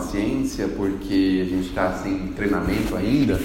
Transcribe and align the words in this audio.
Ciência, 0.00 0.68
porque 0.68 1.42
a 1.46 1.48
gente 1.48 1.68
está 1.68 1.92
sem 1.92 2.28
treinamento 2.28 2.96
ainda. 2.96 3.38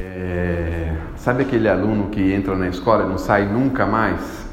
É... 0.00 0.94
Sabe 1.16 1.42
aquele 1.42 1.68
aluno 1.68 2.08
que 2.08 2.32
entra 2.32 2.54
na 2.54 2.68
escola 2.68 3.04
e 3.04 3.08
não 3.08 3.18
sai 3.18 3.46
nunca 3.46 3.84
mais? 3.86 4.46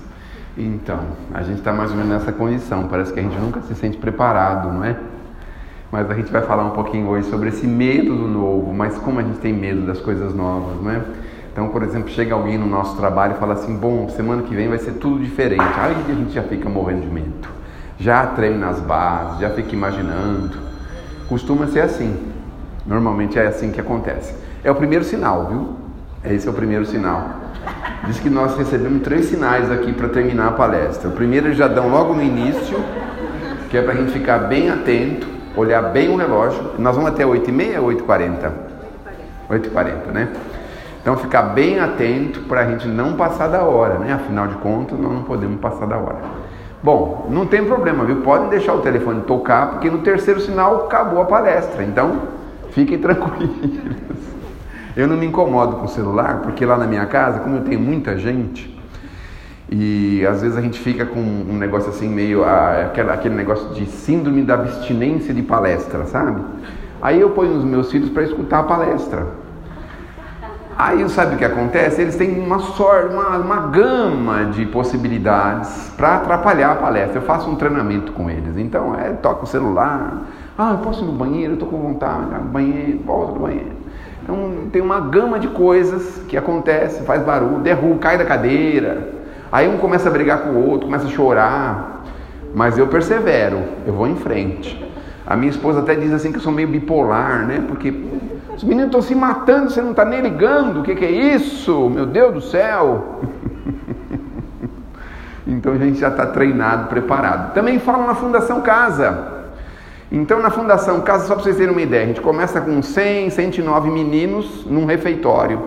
Então, 0.58 1.00
a 1.34 1.42
gente 1.42 1.60
está 1.60 1.74
mais 1.74 1.92
ou 1.92 1.98
menos 1.98 2.12
nessa 2.12 2.32
condição. 2.32 2.88
Parece 2.88 3.12
que 3.12 3.20
a 3.20 3.24
gente 3.24 3.38
nunca 3.38 3.62
se 3.62 3.74
sente 3.76 3.98
preparado, 3.98 4.72
não 4.72 4.84
é? 4.84 4.96
Mas 5.92 6.10
a 6.10 6.14
gente 6.16 6.32
vai 6.32 6.42
falar 6.42 6.64
um 6.66 6.72
pouquinho 6.72 7.08
hoje 7.08 7.30
sobre 7.30 7.50
esse 7.50 7.68
medo 7.68 8.16
do 8.16 8.28
novo, 8.28 8.74
mas 8.74 8.98
como 8.98 9.20
a 9.20 9.24
gente 9.24 9.38
tem 9.38 9.54
medo 9.54 9.86
das 9.86 10.00
coisas 10.00 10.34
novas, 10.34 10.82
não 10.82 10.92
é? 10.92 11.02
Então, 11.52 11.70
por 11.70 11.84
exemplo, 11.84 12.10
chega 12.10 12.34
alguém 12.34 12.58
no 12.58 12.66
nosso 12.66 12.98
trabalho 12.98 13.36
e 13.36 13.40
fala 13.40 13.54
assim: 13.54 13.76
bom, 13.78 14.10
semana 14.10 14.42
que 14.42 14.56
vem 14.56 14.68
vai 14.68 14.80
ser 14.80 14.94
tudo 14.94 15.24
diferente. 15.24 15.62
Aí 15.62 15.96
a 16.10 16.14
gente 16.14 16.34
já 16.34 16.42
fica 16.42 16.68
morrendo 16.68 17.02
de 17.02 17.14
medo. 17.14 17.48
Já 18.00 18.26
treme 18.26 18.58
nas 18.58 18.80
bases, 18.80 19.40
já 19.40 19.52
fica 19.52 19.74
imaginando. 19.74 20.73
Costuma 21.28 21.68
ser 21.68 21.82
assim. 21.82 22.32
Normalmente 22.86 23.40
é 23.40 23.48
assim 23.48 23.72
que 23.72 23.80
acontece. 23.80 24.34
É 24.64 24.72
o 24.72 24.76
primeiro 24.76 25.04
sinal, 25.04 25.48
viu? 25.48 25.76
Esse 26.24 26.48
é 26.48 26.52
o 26.52 26.54
primeiro 26.54 26.86
sinal. 26.86 27.30
Diz 28.06 28.20
que 28.20 28.30
nós 28.30 28.58
recebemos 28.58 29.02
três 29.04 29.26
sinais 29.26 29.72
aqui 29.72 29.94
para 29.94 30.10
terminar 30.10 30.48
a 30.48 30.52
palestra. 30.52 31.10
O 31.10 31.14
primeiro 31.14 31.48
eles 31.48 31.58
já 31.58 31.68
dão 31.68 31.90
logo 31.90 32.14
no 32.14 32.22
início, 32.22 32.78
que 33.70 33.78
é 33.78 33.82
para 33.82 33.94
a 33.94 33.96
gente 33.96 34.12
ficar 34.12 34.40
bem 34.40 34.70
atento, 34.70 35.28
olhar 35.56 35.82
bem 35.82 36.10
o 36.10 36.18
relógio. 36.18 36.72
Nós 36.78 36.96
vamos 36.96 37.12
até 37.12 37.24
8h30 37.24 37.80
ou 37.80 37.90
8h40? 37.90 38.52
8h40, 39.50 40.12
né? 40.14 40.30
Então 41.02 41.18
ficar 41.18 41.42
bem 41.42 41.80
atento 41.80 42.42
para 42.42 42.62
a 42.62 42.66
gente 42.66 42.88
não 42.88 43.14
passar 43.14 43.48
da 43.48 43.64
hora, 43.64 44.00
né? 44.00 44.14
Afinal 44.14 44.48
de 44.48 44.56
contas, 44.56 44.98
nós 44.98 45.12
não 45.12 45.24
podemos 45.24 45.60
passar 45.60 45.86
da 45.86 45.98
hora. 45.98 46.22
Bom, 46.84 47.28
não 47.30 47.46
tem 47.46 47.64
problema, 47.64 48.04
viu? 48.04 48.18
Podem 48.18 48.50
deixar 48.50 48.74
o 48.74 48.82
telefone 48.82 49.22
tocar, 49.22 49.72
porque 49.72 49.90
no 49.90 50.00
terceiro 50.00 50.42
sinal 50.42 50.86
acabou 50.86 51.22
a 51.22 51.26
palestra. 51.26 51.82
Então, 51.82 52.24
fiquem 52.72 53.00
tranquilos. 53.00 53.56
Eu 54.94 55.08
não 55.08 55.16
me 55.16 55.26
incomodo 55.26 55.78
com 55.78 55.86
o 55.86 55.88
celular, 55.88 56.42
porque 56.42 56.66
lá 56.66 56.78
na 56.78 56.86
minha 56.86 57.06
casa, 57.06 57.40
como 57.40 57.56
eu 57.56 57.62
tenho 57.62 57.80
muita 57.80 58.18
gente, 58.18 58.78
e 59.72 60.26
às 60.28 60.42
vezes 60.42 60.58
a 60.58 60.62
gente 60.62 60.78
fica 60.78 61.06
com 61.06 61.20
um 61.20 61.58
negócio 61.58 61.90
assim, 61.90 62.10
meio 62.10 62.44
ah, 62.44 62.88
aquele, 62.88 63.10
aquele 63.10 63.36
negócio 63.36 63.74
de 63.74 63.86
síndrome 63.86 64.42
da 64.42 64.56
abstinência 64.56 65.34
de 65.34 65.42
palestra, 65.42 66.06
sabe? 66.06 66.42
Aí 67.02 67.20
eu 67.20 67.30
ponho 67.30 67.58
os 67.58 67.64
meus 67.64 67.90
filhos 67.90 68.10
para 68.10 68.24
escutar 68.24 68.60
a 68.60 68.64
palestra. 68.64 69.26
Aí 70.78 71.08
sabe 71.10 71.36
o 71.36 71.38
que 71.38 71.46
acontece? 71.46 72.02
Eles 72.02 72.16
têm 72.16 72.40
uma 72.40 72.60
sorte, 72.60 73.14
uma, 73.14 73.38
uma 73.38 73.68
gama 73.68 74.46
de 74.46 74.66
possibilidades 74.66 75.92
para 75.96 76.16
atrapalhar 76.16 76.72
a 76.72 76.76
palestra. 76.76 77.20
Eu 77.20 77.22
faço 77.22 77.50
um 77.50 77.56
treinamento 77.56 78.12
com 78.12 78.30
eles. 78.30 78.58
Então, 78.58 78.96
é, 78.96 79.12
toca 79.12 79.44
o 79.44 79.48
celular. 79.48 80.24
Ah, 80.58 80.72
eu 80.72 80.78
posso 80.80 81.04
ir 81.04 81.08
no 81.08 81.14
banheiro, 81.14 81.52
eu 81.52 81.54
estou 81.54 81.70
com 81.70 81.78
vontade, 81.78 82.26
no 82.26 82.50
banheiro, 82.50 83.00
volto 83.06 83.34
do 83.34 83.40
banheiro. 83.42 83.72
Então, 84.24 84.68
tem 84.72 84.82
uma 84.82 85.00
gama 85.00 85.40
de 85.40 85.48
coisas 85.50 86.24
que 86.28 86.38
acontece, 86.38 87.04
faz 87.04 87.22
barulho, 87.24 87.60
derruba, 87.60 88.00
cai 88.00 88.18
da 88.18 88.26
cadeira. 88.26 89.10
Aí 89.52 89.68
um 89.68 89.78
começa 89.78 90.10
a 90.10 90.12
brigar 90.12 90.40
com 90.40 90.50
o 90.50 90.70
outro, 90.70 90.88
começa 90.88 91.06
a 91.06 91.10
chorar. 91.10 92.04
Mas 92.56 92.78
eu 92.78 92.88
persevero, 92.88 93.62
eu 93.86 93.94
vou 93.94 94.08
em 94.08 94.16
frente. 94.16 94.84
A 95.26 95.36
minha 95.36 95.50
esposa 95.50 95.80
até 95.80 95.96
diz 95.96 96.12
assim 96.12 96.32
que 96.32 96.38
eu 96.38 96.42
sou 96.42 96.52
meio 96.52 96.68
bipolar, 96.68 97.46
né? 97.46 97.64
Porque 97.68 97.94
os 98.56 98.64
meninos 98.64 98.88
estão 98.88 99.02
se 99.02 99.16
matando, 99.16 99.72
você 99.72 99.82
não 99.82 99.92
está 99.92 100.06
nem 100.06 100.22
ligando. 100.22 100.82
O 100.82 100.84
que, 100.84 100.96
que 100.96 101.06
é 101.06 101.12
isso? 101.12 101.90
Meu 101.90 102.06
Deus 102.06 102.34
do 102.34 102.42
céu! 102.42 103.22
então 105.48 105.74
a 105.74 105.78
gente 105.78 106.00
já 106.00 106.10
está 106.10 106.26
treinado, 106.28 106.88
preparado. 106.88 107.54
Também 107.54 107.80
falam 107.80 108.06
na 108.06 108.16
Fundação 108.16 108.62
Casa. 108.62 109.32
Então, 110.12 110.40
na 110.40 110.52
Fundação 110.52 111.02
Casa, 111.02 111.26
só 111.26 111.34
para 111.34 111.44
vocês 111.44 111.58
terem 111.58 111.72
uma 111.72 111.82
ideia, 111.82 112.04
a 112.04 112.08
gente 112.08 112.22
começa 112.22 112.62
com 112.62 112.82
100, 112.84 113.32
109 113.32 113.90
meninos 113.90 114.64
num 114.66 114.86
refeitório. 114.86 115.60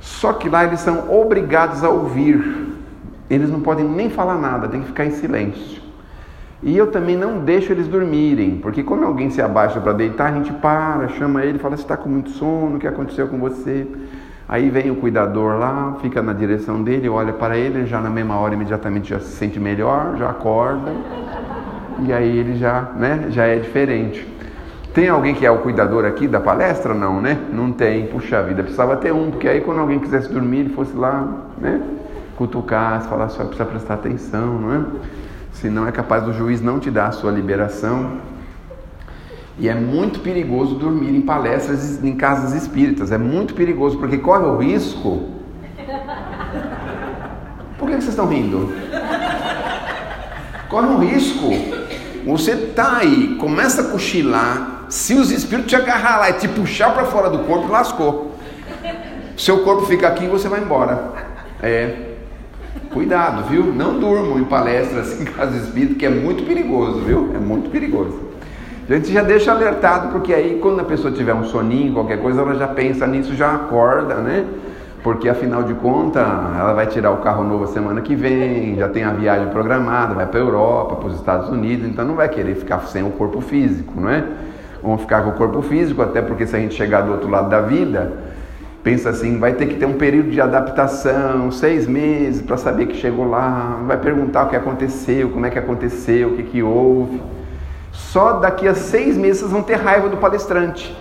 Só 0.00 0.32
que 0.32 0.48
lá 0.48 0.64
eles 0.64 0.80
são 0.80 1.08
obrigados 1.08 1.84
a 1.84 1.88
ouvir. 1.88 2.76
Eles 3.30 3.48
não 3.50 3.60
podem 3.60 3.84
nem 3.84 4.10
falar 4.10 4.36
nada, 4.36 4.66
tem 4.66 4.80
que 4.80 4.88
ficar 4.88 5.04
em 5.04 5.12
silêncio. 5.12 5.87
E 6.62 6.76
eu 6.76 6.90
também 6.90 7.16
não 7.16 7.38
deixo 7.38 7.72
eles 7.72 7.86
dormirem, 7.86 8.56
porque 8.56 8.82
quando 8.82 9.04
alguém 9.04 9.30
se 9.30 9.40
abaixa 9.40 9.80
para 9.80 9.92
deitar, 9.92 10.32
a 10.32 10.34
gente 10.34 10.52
para, 10.52 11.08
chama 11.08 11.44
ele, 11.44 11.58
fala: 11.58 11.76
Você 11.76 11.82
está 11.82 11.96
com 11.96 12.08
muito 12.08 12.30
sono, 12.30 12.76
o 12.76 12.78
que 12.80 12.86
aconteceu 12.86 13.28
com 13.28 13.38
você? 13.38 13.86
Aí 14.48 14.68
vem 14.70 14.90
o 14.90 14.96
cuidador 14.96 15.58
lá, 15.58 15.96
fica 16.00 16.22
na 16.22 16.32
direção 16.32 16.82
dele, 16.82 17.08
olha 17.08 17.32
para 17.32 17.56
ele, 17.56 17.86
já 17.86 18.00
na 18.00 18.10
mesma 18.10 18.38
hora 18.38 18.54
imediatamente 18.54 19.10
já 19.10 19.20
se 19.20 19.36
sente 19.36 19.60
melhor, 19.60 20.16
já 20.16 20.30
acorda, 20.30 20.90
e 22.00 22.12
aí 22.12 22.38
ele 22.38 22.56
já, 22.56 22.90
né, 22.96 23.26
já 23.28 23.44
é 23.44 23.56
diferente. 23.56 24.26
Tem 24.94 25.08
alguém 25.08 25.34
que 25.34 25.44
é 25.44 25.50
o 25.50 25.58
cuidador 25.58 26.04
aqui 26.06 26.26
da 26.26 26.40
palestra? 26.40 26.94
Não, 26.94 27.20
né? 27.20 27.38
Não 27.52 27.70
tem. 27.70 28.06
Puxa 28.06 28.42
vida, 28.42 28.62
precisava 28.62 28.96
ter 28.96 29.12
um, 29.12 29.30
porque 29.30 29.46
aí 29.46 29.60
quando 29.60 29.78
alguém 29.78 30.00
quisesse 30.00 30.32
dormir, 30.32 30.60
ele 30.60 30.70
fosse 30.70 30.96
lá, 30.96 31.28
né? 31.58 31.80
Cutucar, 32.36 33.02
falar 33.02 33.28
só 33.28 33.44
precisa 33.44 33.66
prestar 33.66 33.94
atenção, 33.94 34.58
não 34.58 34.74
é? 34.74 34.80
Senão 35.60 35.86
é 35.86 35.92
capaz 35.92 36.22
do 36.24 36.32
juiz 36.32 36.60
não 36.60 36.78
te 36.78 36.90
dar 36.90 37.08
a 37.08 37.12
sua 37.12 37.30
liberação. 37.30 38.18
E 39.58 39.68
é 39.68 39.74
muito 39.74 40.20
perigoso 40.20 40.76
dormir 40.76 41.14
em 41.16 41.20
palestras 41.20 42.02
em 42.02 42.14
casas 42.14 42.54
espíritas, 42.54 43.10
é 43.10 43.18
muito 43.18 43.54
perigoso, 43.54 43.98
porque 43.98 44.18
corre 44.18 44.44
o 44.44 44.56
risco. 44.56 45.30
Por 47.76 47.88
que 47.88 47.94
vocês 47.94 48.08
estão 48.08 48.26
rindo? 48.26 48.72
Corre 50.68 50.86
um 50.86 50.98
risco. 50.98 51.48
Você 52.24 52.56
tá 52.56 52.98
aí, 52.98 53.36
começa 53.36 53.82
a 53.82 53.84
cochilar, 53.90 54.84
se 54.88 55.14
os 55.14 55.30
espíritos 55.30 55.70
te 55.70 55.76
agarrar 55.76 56.18
lá 56.18 56.30
e 56.30 56.34
te 56.34 56.46
puxar 56.46 56.92
para 56.92 57.06
fora 57.06 57.28
do 57.28 57.40
corpo, 57.40 57.68
lascou. 57.68 58.36
Seu 59.36 59.64
corpo 59.64 59.86
fica 59.86 60.06
aqui 60.08 60.24
e 60.24 60.28
você 60.28 60.48
vai 60.48 60.60
embora. 60.60 61.12
É. 61.62 62.07
Cuidado, 62.92 63.44
viu? 63.50 63.64
Não 63.64 63.98
durmam 63.98 64.38
em 64.38 64.44
palestras 64.44 65.20
em 65.20 65.24
casa 65.24 65.56
espírita, 65.56 65.94
que 65.94 66.06
é 66.06 66.10
muito 66.10 66.44
perigoso, 66.44 67.00
viu? 67.00 67.30
É 67.34 67.38
muito 67.38 67.70
perigoso. 67.70 68.18
A 68.88 68.94
gente 68.94 69.12
já 69.12 69.22
deixa 69.22 69.52
alertado, 69.52 70.08
porque 70.08 70.32
aí 70.32 70.58
quando 70.62 70.80
a 70.80 70.84
pessoa 70.84 71.12
tiver 71.12 71.34
um 71.34 71.44
soninho, 71.44 71.92
qualquer 71.92 72.22
coisa, 72.22 72.40
ela 72.40 72.54
já 72.54 72.66
pensa 72.66 73.06
nisso, 73.06 73.34
já 73.34 73.54
acorda, 73.54 74.14
né? 74.14 74.46
Porque 75.02 75.28
afinal 75.28 75.62
de 75.62 75.74
contas, 75.74 76.26
ela 76.58 76.72
vai 76.72 76.86
tirar 76.86 77.10
o 77.10 77.18
carro 77.18 77.44
novo 77.44 77.66
semana 77.66 78.00
que 78.00 78.14
vem, 78.14 78.76
já 78.76 78.88
tem 78.88 79.04
a 79.04 79.12
viagem 79.12 79.48
programada, 79.48 80.14
vai 80.14 80.26
para 80.26 80.40
a 80.40 80.42
Europa, 80.42 80.96
para 80.96 81.08
os 81.08 81.16
Estados 81.16 81.50
Unidos, 81.50 81.86
então 81.86 82.04
não 82.04 82.14
vai 82.14 82.28
querer 82.30 82.54
ficar 82.54 82.80
sem 82.80 83.06
o 83.06 83.10
corpo 83.10 83.42
físico, 83.42 83.92
não 83.94 84.08
é? 84.08 84.24
Vamos 84.82 85.02
ficar 85.02 85.22
com 85.22 85.30
o 85.30 85.34
corpo 85.34 85.60
físico, 85.60 86.00
até 86.00 86.22
porque 86.22 86.46
se 86.46 86.56
a 86.56 86.58
gente 86.58 86.74
chegar 86.74 87.02
do 87.02 87.12
outro 87.12 87.28
lado 87.28 87.50
da 87.50 87.60
vida, 87.60 88.12
pensa 88.82 89.10
assim, 89.10 89.38
vai 89.38 89.52
ter 89.52 89.66
que 89.66 89.74
ter 89.74 89.86
um 89.86 89.94
período 89.94 90.30
de 90.30 90.40
adaptação, 90.40 91.50
seis 91.50 91.86
meses 91.86 92.42
para 92.42 92.56
saber 92.56 92.86
que 92.86 92.96
chegou 92.96 93.28
lá, 93.28 93.80
vai 93.86 93.96
perguntar 93.96 94.44
o 94.44 94.48
que 94.48 94.56
aconteceu, 94.56 95.30
como 95.30 95.46
é 95.46 95.50
que 95.50 95.58
aconteceu, 95.58 96.28
o 96.28 96.36
que, 96.36 96.42
que 96.44 96.62
houve. 96.62 97.20
Só 97.92 98.34
daqui 98.34 98.68
a 98.68 98.74
seis 98.74 99.16
meses 99.16 99.40
vocês 99.40 99.52
vão 99.52 99.62
ter 99.62 99.74
raiva 99.74 100.08
do 100.08 100.16
palestrante, 100.16 100.96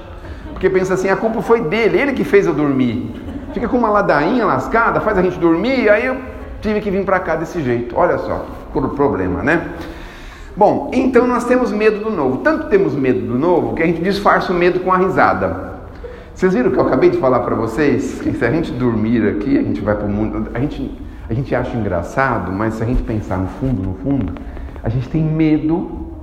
porque 0.51 0.69
pensa 0.69 0.95
assim, 0.95 1.09
a 1.09 1.15
culpa 1.15 1.41
foi 1.41 1.61
dele, 1.61 1.99
ele 1.99 2.13
que 2.13 2.23
fez 2.23 2.45
eu 2.47 2.53
dormir. 2.53 3.13
Fica 3.53 3.67
com 3.67 3.77
uma 3.77 3.89
ladainha 3.89 4.45
lascada, 4.45 4.99
faz 4.99 5.17
a 5.17 5.21
gente 5.21 5.39
dormir, 5.39 5.89
aí 5.89 6.05
eu 6.05 6.17
tive 6.61 6.81
que 6.81 6.91
vir 6.91 7.05
para 7.05 7.19
cá 7.19 7.35
desse 7.35 7.61
jeito. 7.61 7.95
Olha 7.95 8.17
só, 8.17 8.45
o 8.73 8.89
problema, 8.89 9.41
né? 9.41 9.67
Bom, 10.55 10.89
então 10.91 11.27
nós 11.27 11.45
temos 11.45 11.71
medo 11.71 12.03
do 12.03 12.09
novo. 12.09 12.37
Tanto 12.37 12.67
temos 12.67 12.93
medo 12.95 13.21
do 13.21 13.37
novo 13.37 13.75
que 13.75 13.83
a 13.83 13.85
gente 13.85 14.01
disfarça 14.01 14.51
o 14.51 14.55
medo 14.55 14.79
com 14.79 14.91
a 14.91 14.97
risada. 14.97 15.76
Vocês 16.37 16.53
viram 16.53 16.69
o 16.69 16.71
que 16.71 16.77
eu 16.77 16.85
acabei 16.85 17.09
de 17.09 17.17
falar 17.17 17.39
para 17.39 17.55
vocês? 17.55 18.21
Que 18.21 18.31
se 18.31 18.45
a 18.45 18.51
gente 18.51 18.71
dormir 18.71 19.27
aqui, 19.27 19.57
a 19.57 19.63
gente 19.63 19.81
vai 19.81 19.95
para 19.95 20.05
o 20.05 20.09
mundo. 20.09 20.51
A 20.53 20.59
gente, 20.59 20.95
a 21.27 21.33
gente 21.33 21.55
acha 21.55 21.75
engraçado, 21.75 22.51
mas 22.51 22.75
se 22.75 22.83
a 22.83 22.85
gente 22.85 23.01
pensar 23.01 23.39
no 23.39 23.47
fundo, 23.47 23.81
no 23.81 23.95
fundo, 23.95 24.33
a 24.83 24.87
gente 24.87 25.09
tem 25.09 25.23
medo 25.23 26.13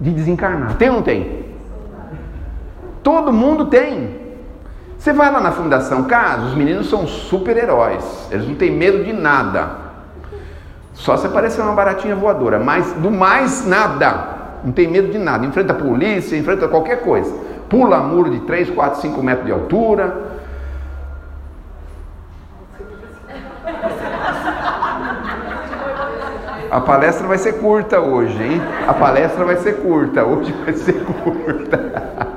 de 0.00 0.12
desencarnar. 0.12 0.76
Tem 0.76 0.88
ou 0.88 0.94
não 0.94 1.02
tem? 1.02 1.46
Todo 3.02 3.32
mundo 3.32 3.66
tem. 3.66 4.16
Você 4.96 5.12
vai 5.12 5.28
lá 5.28 5.40
na 5.40 5.50
Fundação 5.50 6.04
Casa, 6.04 6.46
os 6.46 6.54
meninos 6.54 6.88
são 6.88 7.04
super-heróis. 7.08 8.28
Eles 8.30 8.46
não 8.46 8.54
têm 8.54 8.70
medo 8.70 9.02
de 9.02 9.12
nada. 9.12 9.70
Só 10.94 11.16
se 11.16 11.26
aparecer 11.26 11.62
uma 11.62 11.72
baratinha 11.72 12.14
voadora, 12.14 12.60
mas 12.60 12.92
do 12.92 13.10
mais 13.10 13.66
nada. 13.66 14.36
Não 14.64 14.70
tem 14.70 14.86
medo 14.86 15.10
de 15.10 15.18
nada. 15.18 15.44
Enfrenta 15.44 15.72
a 15.72 15.76
polícia, 15.76 16.36
enfrenta 16.36 16.68
qualquer 16.68 17.02
coisa 17.02 17.47
pula 17.68 17.98
muro 17.98 18.30
de 18.30 18.40
3, 18.40 18.70
4, 18.70 19.00
5 19.00 19.22
metros 19.22 19.46
de 19.46 19.52
altura. 19.52 20.38
A 26.70 26.80
palestra 26.80 27.26
vai 27.26 27.38
ser 27.38 27.54
curta 27.54 27.98
hoje, 27.98 28.42
hein? 28.42 28.60
A 28.86 28.92
palestra 28.92 29.44
vai 29.44 29.56
ser 29.56 29.78
curta, 29.78 30.24
hoje 30.24 30.52
vai 30.64 30.74
ser 30.74 31.02
curta. 31.04 32.28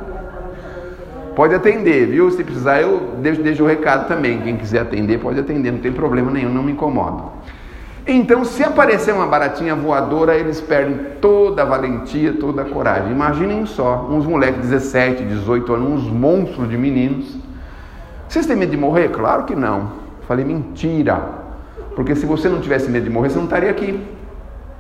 Pode 1.36 1.56
atender, 1.56 2.08
viu? 2.08 2.30
Se 2.32 2.44
precisar, 2.44 2.82
eu 2.82 3.16
deixo, 3.18 3.42
deixo 3.42 3.64
o 3.64 3.68
recado 3.68 4.08
também. 4.08 4.42
Quem 4.42 4.58
quiser 4.58 4.82
atender, 4.82 5.18
pode 5.20 5.40
atender, 5.40 5.72
não 5.72 5.80
tem 5.80 5.92
problema 5.92 6.32
nenhum, 6.32 6.50
não 6.50 6.64
me 6.64 6.72
incomodo. 6.72 7.32
Então, 8.08 8.44
se 8.44 8.64
aparecer 8.64 9.14
uma 9.14 9.28
baratinha 9.28 9.76
voadora, 9.76 10.36
eles 10.36 10.60
perdem 10.60 10.98
toda 11.22 11.62
a 11.62 11.66
valentia, 11.66 12.34
toda 12.34 12.64
a 12.64 12.66
coragem. 12.66 13.12
Imaginem 13.12 13.66
só, 13.66 14.08
uns 14.10 14.26
moleques 14.26 14.62
de 14.62 14.68
17, 14.68 15.24
18 15.24 15.74
anos, 15.74 16.04
uns 16.04 16.12
monstros 16.12 16.68
de 16.68 16.78
meninos. 16.78 17.38
Vocês 18.28 18.46
têm 18.46 18.56
medo 18.56 18.72
de 18.72 18.78
morrer? 18.78 19.10
Claro 19.10 19.44
que 19.44 19.56
não. 19.56 19.92
Falei, 20.28 20.44
mentira. 20.44 21.22
Porque 21.96 22.16
se 22.16 22.26
você 22.26 22.50
não 22.50 22.60
tivesse 22.60 22.90
medo 22.90 23.04
de 23.04 23.10
morrer, 23.10 23.30
você 23.30 23.38
não 23.38 23.44
estaria 23.44 23.70
aqui. 23.70 24.02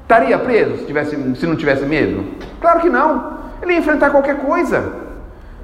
Estaria 0.02 0.38
preso 0.40 0.78
se, 0.78 0.86
tivesse, 0.86 1.36
se 1.36 1.46
não 1.46 1.56
tivesse 1.56 1.86
medo? 1.86 2.26
Claro 2.60 2.80
que 2.80 2.90
não. 2.90 3.38
Ele 3.62 3.74
ia 3.74 3.80
enfrentar 3.80 4.10
qualquer 4.10 4.38
coisa. 4.38 4.94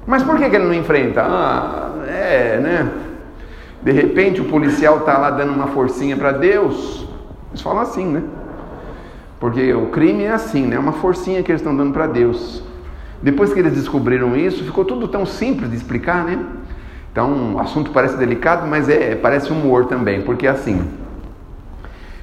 Mas 0.06 0.22
por 0.22 0.38
que, 0.38 0.48
que 0.48 0.56
ele 0.56 0.64
não 0.64 0.74
enfrenta? 0.74 1.22
Ah, 1.22 1.90
é, 2.06 2.58
né? 2.62 2.90
De 3.82 3.92
repente 3.92 4.40
o 4.40 4.44
policial 4.44 4.98
está 4.98 5.18
lá 5.18 5.30
dando 5.30 5.52
uma 5.52 5.66
forcinha 5.68 6.16
para 6.16 6.32
Deus. 6.32 7.07
Eles 7.50 7.62
falam 7.62 7.80
assim, 7.80 8.06
né? 8.06 8.22
Porque 9.40 9.72
o 9.72 9.86
crime 9.86 10.24
é 10.24 10.32
assim, 10.32 10.66
né? 10.66 10.76
É 10.76 10.78
uma 10.78 10.92
forcinha 10.92 11.42
que 11.42 11.50
eles 11.50 11.60
estão 11.60 11.76
dando 11.76 11.92
para 11.92 12.06
Deus. 12.06 12.62
Depois 13.22 13.52
que 13.52 13.58
eles 13.58 13.72
descobriram 13.72 14.36
isso, 14.36 14.64
ficou 14.64 14.84
tudo 14.84 15.08
tão 15.08 15.26
simples 15.26 15.70
de 15.70 15.76
explicar, 15.76 16.24
né? 16.24 16.38
Então, 17.10 17.54
o 17.54 17.58
assunto 17.58 17.90
parece 17.90 18.16
delicado, 18.16 18.66
mas 18.66 18.88
é, 18.88 19.14
parece 19.16 19.50
humor 19.50 19.86
também, 19.86 20.22
porque 20.22 20.46
assim, 20.46 20.80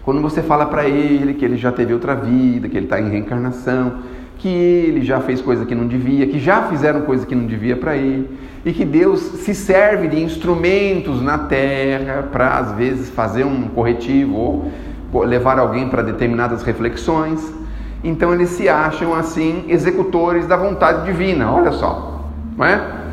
quando 0.03 0.21
você 0.21 0.41
fala 0.41 0.67
para 0.67 0.87
ele 0.87 1.33
que 1.33 1.43
ele 1.43 1.57
já 1.57 1.71
teve 1.71 1.93
outra 1.93 2.15
vida, 2.15 2.69
que 2.69 2.77
ele 2.77 2.85
está 2.85 3.01
em 3.01 3.09
reencarnação, 3.09 3.93
que 4.37 4.47
ele 4.47 5.01
já 5.03 5.19
fez 5.19 5.41
coisa 5.41 5.65
que 5.65 5.73
não 5.73 5.87
devia, 5.87 6.27
que 6.27 6.39
já 6.39 6.63
fizeram 6.63 7.01
coisa 7.01 7.25
que 7.25 7.35
não 7.35 7.45
devia 7.45 7.75
para 7.75 7.97
ele, 7.97 8.29
e 8.63 8.71
que 8.71 8.85
Deus 8.85 9.19
se 9.19 9.53
serve 9.53 10.07
de 10.07 10.21
instrumentos 10.21 11.21
na 11.21 11.39
terra 11.39 12.29
para 12.31 12.57
às 12.57 12.71
vezes 12.73 13.09
fazer 13.09 13.43
um 13.43 13.67
corretivo 13.69 14.35
ou 14.35 14.71
levar 15.13 15.59
alguém 15.59 15.89
para 15.89 16.01
determinadas 16.01 16.63
reflexões. 16.63 17.53
Então 18.03 18.33
eles 18.33 18.49
se 18.49 18.69
acham 18.69 19.13
assim 19.13 19.65
executores 19.67 20.45
da 20.45 20.55
vontade 20.55 21.05
divina, 21.05 21.51
olha 21.51 21.71
só, 21.71 22.29
não 22.55 22.65
é? 22.65 23.05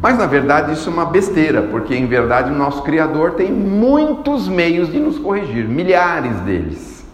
Mas 0.00 0.16
na 0.16 0.26
verdade 0.26 0.72
isso 0.72 0.88
é 0.88 0.92
uma 0.92 1.06
besteira, 1.06 1.62
porque 1.62 1.94
em 1.94 2.06
verdade 2.06 2.52
o 2.52 2.54
nosso 2.54 2.82
Criador 2.82 3.32
tem 3.32 3.52
muitos 3.52 4.48
meios 4.48 4.92
de 4.92 5.00
nos 5.00 5.18
corrigir, 5.18 5.68
milhares 5.68 6.38
deles. 6.40 7.04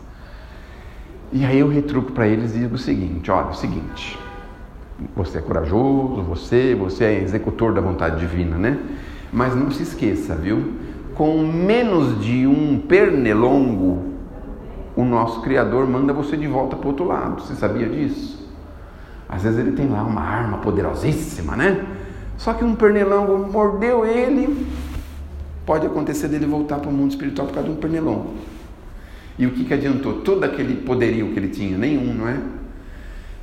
E 1.33 1.45
aí 1.45 1.59
eu 1.59 1.69
retruco 1.69 2.13
para 2.13 2.29
eles 2.29 2.55
e 2.55 2.61
digo 2.61 2.75
o 2.75 2.79
seguinte: 2.79 3.31
olha, 3.31 3.49
o 3.49 3.55
seguinte, 3.55 4.19
você 5.17 5.39
é 5.39 5.41
corajoso, 5.41 6.23
você, 6.23 6.77
você 6.79 7.05
é 7.05 7.23
executor 7.23 7.73
da 7.73 7.81
vontade 7.81 8.21
divina, 8.21 8.57
né? 8.57 8.79
Mas 9.33 9.57
não 9.57 9.71
se 9.71 9.83
esqueça, 9.83 10.35
viu? 10.35 10.75
Com 11.15 11.39
menos 11.39 12.23
de 12.23 12.47
um 12.47 12.79
pernilongo 12.79 14.14
o 14.97 15.05
nosso 15.05 15.41
Criador 15.43 15.87
manda 15.87 16.13
você 16.13 16.37
de 16.37 16.47
volta 16.47 16.77
para 16.77 16.87
o 16.87 16.91
outro 16.91 17.07
lado. 17.07 17.43
Você 17.43 17.55
sabia 17.55 17.89
disso? 17.89 18.49
Às 19.29 19.43
vezes 19.43 19.59
ele 19.59 19.73
tem 19.73 19.89
lá 19.89 20.03
uma 20.03 20.21
arma 20.21 20.59
poderosíssima, 20.59 21.57
né? 21.57 21.85
Só 22.37 22.53
que 22.53 22.65
um 22.65 22.75
pernilongo 22.75 23.51
mordeu 23.51 24.05
ele, 24.05 24.67
pode 25.65 25.87
acontecer 25.87 26.29
dele 26.29 26.47
voltar 26.47 26.79
para 26.79 26.91
o 26.91 26.93
mundo 26.93 27.11
espiritual 27.11 27.47
por 27.47 27.55
causa 27.55 27.69
de 27.69 27.75
um 27.75 27.79
pernilongo. 27.79 28.35
E 29.39 29.47
o 29.47 29.51
que, 29.51 29.65
que 29.65 29.75
adiantou? 29.75 30.21
Todo 30.21 30.45
aquele 30.45 30.77
poderio 30.77 31.33
que 31.33 31.39
ele 31.39 31.49
tinha? 31.49 31.77
Nenhum, 31.77 32.15
não 32.15 32.29
é? 32.29 32.39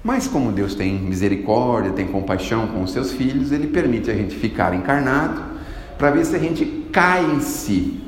Mas 0.03 0.27
como 0.27 0.51
Deus 0.51 0.73
tem 0.73 0.93
misericórdia, 0.95 1.91
tem 1.91 2.07
compaixão 2.07 2.67
com 2.67 2.81
os 2.81 2.91
seus 2.91 3.11
filhos, 3.11 3.51
ele 3.51 3.67
permite 3.67 4.09
a 4.09 4.13
gente 4.13 4.35
ficar 4.35 4.73
encarnado 4.73 5.41
para 5.97 6.09
ver 6.09 6.25
se 6.25 6.35
a 6.35 6.39
gente 6.39 6.65
cai 6.91 7.23
em 7.23 7.39
si, 7.39 8.01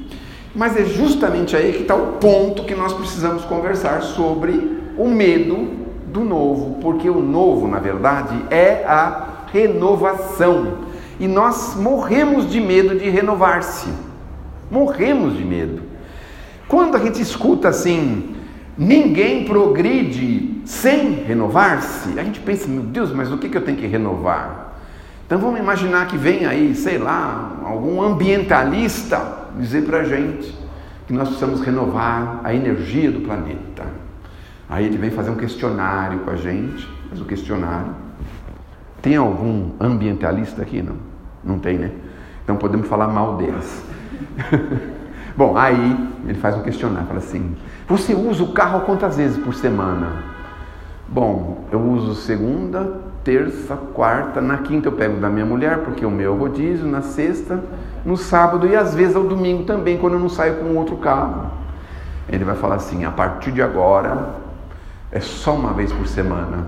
mas 0.56 0.78
é 0.78 0.86
justamente 0.86 1.56
aí 1.56 1.74
que 1.74 1.82
está 1.82 1.96
o 1.96 2.14
ponto 2.14 2.64
que 2.64 2.76
nós 2.76 2.94
precisamos 2.94 3.44
conversar 3.46 4.02
sobre 4.02 4.82
o 4.98 5.08
medo 5.08 5.70
do 6.08 6.24
novo, 6.24 6.78
porque 6.80 7.10
o 7.10 7.22
novo, 7.22 7.68
na 7.68 7.80
verdade, 7.80 8.36
é 8.52 8.86
a 8.86 9.46
renovação. 9.52 10.80
E 11.20 11.28
nós 11.28 11.76
morremos 11.76 12.50
de 12.50 12.62
medo 12.62 12.98
de 12.98 13.10
renovar-se. 13.10 13.90
Morremos 14.70 15.36
de 15.36 15.44
medo. 15.44 15.82
Quando 16.68 16.96
a 16.96 17.00
gente 17.00 17.22
escuta 17.22 17.70
assim, 17.70 18.36
ninguém 18.78 19.46
progride 19.46 20.62
sem 20.66 21.14
renovar-se, 21.24 22.20
a 22.20 22.24
gente 22.24 22.40
pensa, 22.40 22.68
meu 22.68 22.84
Deus, 22.84 23.12
mas 23.12 23.32
o 23.32 23.38
que, 23.38 23.50
que 23.50 23.58
eu 23.58 23.66
tenho 23.66 23.78
que 23.78 23.88
renovar? 23.88 24.76
Então 25.26 25.40
vamos 25.40 25.60
imaginar 25.60 26.08
que 26.08 26.18
vem 26.18 26.46
aí, 26.46 26.76
sei 26.76 27.00
lá, 27.00 27.60
algum 27.66 28.02
ambientalista 28.02 29.43
dizer 29.60 29.86
para 29.86 30.00
a 30.00 30.04
gente 30.04 30.58
que 31.08 31.14
nós 31.14 31.28
precisamos 31.28 31.62
renovar 31.62 32.42
a 32.44 32.54
energia 32.54 33.12
do 33.12 33.22
planeta. 33.22 33.86
Aí 34.70 34.86
ele 34.86 34.98
vem 34.98 35.12
fazer 35.12 35.30
um 35.30 35.36
questionário 35.36 36.20
com 36.20 36.32
a 36.32 36.36
gente, 36.36 36.88
faz 37.10 37.22
o 37.22 37.26
questionário. 37.26 37.94
Tem 39.02 39.16
algum 39.16 39.72
ambientalista 39.80 40.62
aqui? 40.62 40.82
Não? 40.82 40.96
Não 41.44 41.60
tem, 41.60 41.78
né? 41.78 41.92
Então 42.44 42.56
podemos 42.56 42.88
falar 42.88 43.08
mal 43.08 43.38
deles. 43.38 43.86
Bom, 45.36 45.58
aí 45.58 46.10
ele 46.26 46.38
faz 46.38 46.56
um 46.56 46.62
questionário, 46.62 47.08
fala 47.08 47.20
assim: 47.20 47.56
Você 47.88 48.14
usa 48.14 48.44
o 48.44 48.54
carro 48.54 48.82
quantas 48.82 49.18
vezes 49.18 49.38
por 49.38 49.54
semana? 49.54 50.24
Bom, 51.08 51.66
eu 51.72 51.82
uso 51.82 52.16
segunda, 52.16 53.02
terça, 53.24 53.76
quarta, 53.76 54.42
na 54.42 54.60
quinta 54.60 54.88
eu 54.88 54.94
pego 54.94 55.20
da 55.20 55.30
minha 55.30 55.46
mulher, 55.46 55.80
porque 55.80 56.06
o 56.06 56.12
meu 56.12 56.36
rodízio, 56.36 56.88
na 56.88 57.02
sexta, 57.02 57.64
no 58.06 58.18
sábado 58.18 58.68
e 58.68 58.76
às 58.76 58.94
vezes 58.94 59.16
ao 59.16 59.24
domingo 59.24 59.64
também, 59.64 59.98
quando 59.98 60.14
eu 60.14 60.20
não 60.20 60.30
saio 60.30 60.56
com 60.56 60.76
outro 60.76 60.98
carro. 60.98 61.52
Ele 62.30 62.44
vai 62.44 62.56
falar 62.56 62.76
assim: 62.76 63.06
a 63.06 63.12
partir 63.12 63.52
de 63.52 63.62
agora 63.62 64.36
é 65.12 65.20
só 65.20 65.54
uma 65.54 65.74
vez 65.74 65.92
por 65.92 66.08
semana. 66.08 66.68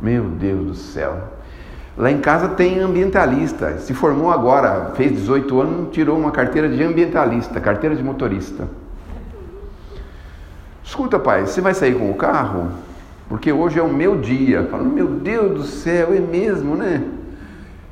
Meu 0.00 0.24
Deus 0.24 0.66
do 0.66 0.74
céu. 0.74 1.16
Lá 1.96 2.10
em 2.10 2.20
casa 2.20 2.48
tem 2.48 2.80
ambientalista. 2.80 3.78
Se 3.78 3.92
formou 3.92 4.32
agora, 4.32 4.92
fez 4.96 5.12
18 5.12 5.60
anos, 5.60 5.88
tirou 5.92 6.18
uma 6.18 6.30
carteira 6.30 6.68
de 6.68 6.82
ambientalista, 6.82 7.60
carteira 7.60 7.94
de 7.94 8.02
motorista. 8.02 8.66
Escuta, 10.82 11.18
pai, 11.18 11.46
você 11.46 11.60
vai 11.60 11.74
sair 11.74 11.94
com 11.94 12.10
o 12.10 12.14
carro? 12.14 12.70
porque 13.32 13.50
hoje 13.50 13.78
é 13.78 13.82
o 13.82 13.88
meu 13.88 14.18
dia. 14.18 14.68
Falo, 14.70 14.84
meu 14.84 15.06
Deus 15.06 15.54
do 15.54 15.62
céu, 15.62 16.12
é 16.12 16.20
mesmo, 16.20 16.76
né? 16.76 17.02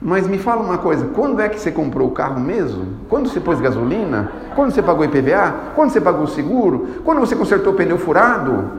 Mas 0.03 0.27
me 0.27 0.39
fala 0.39 0.63
uma 0.63 0.79
coisa, 0.79 1.05
quando 1.15 1.41
é 1.41 1.49
que 1.49 1.61
você 1.61 1.71
comprou 1.71 2.09
o 2.09 2.13
carro 2.13 2.41
mesmo? 2.41 2.87
Quando 3.09 3.29
você 3.29 3.39
pôs 3.39 3.61
gasolina? 3.61 4.33
Quando 4.55 4.71
você 4.71 4.81
pagou 4.81 5.05
IPVA? 5.05 5.55
Quando 5.75 5.91
você 5.91 6.01
pagou 6.01 6.25
o 6.25 6.29
seguro? 6.29 7.03
Quando 7.05 7.21
você 7.21 7.37
consertou 7.37 7.75
o 7.75 7.77
pneu 7.77 7.99
furado? 7.99 8.71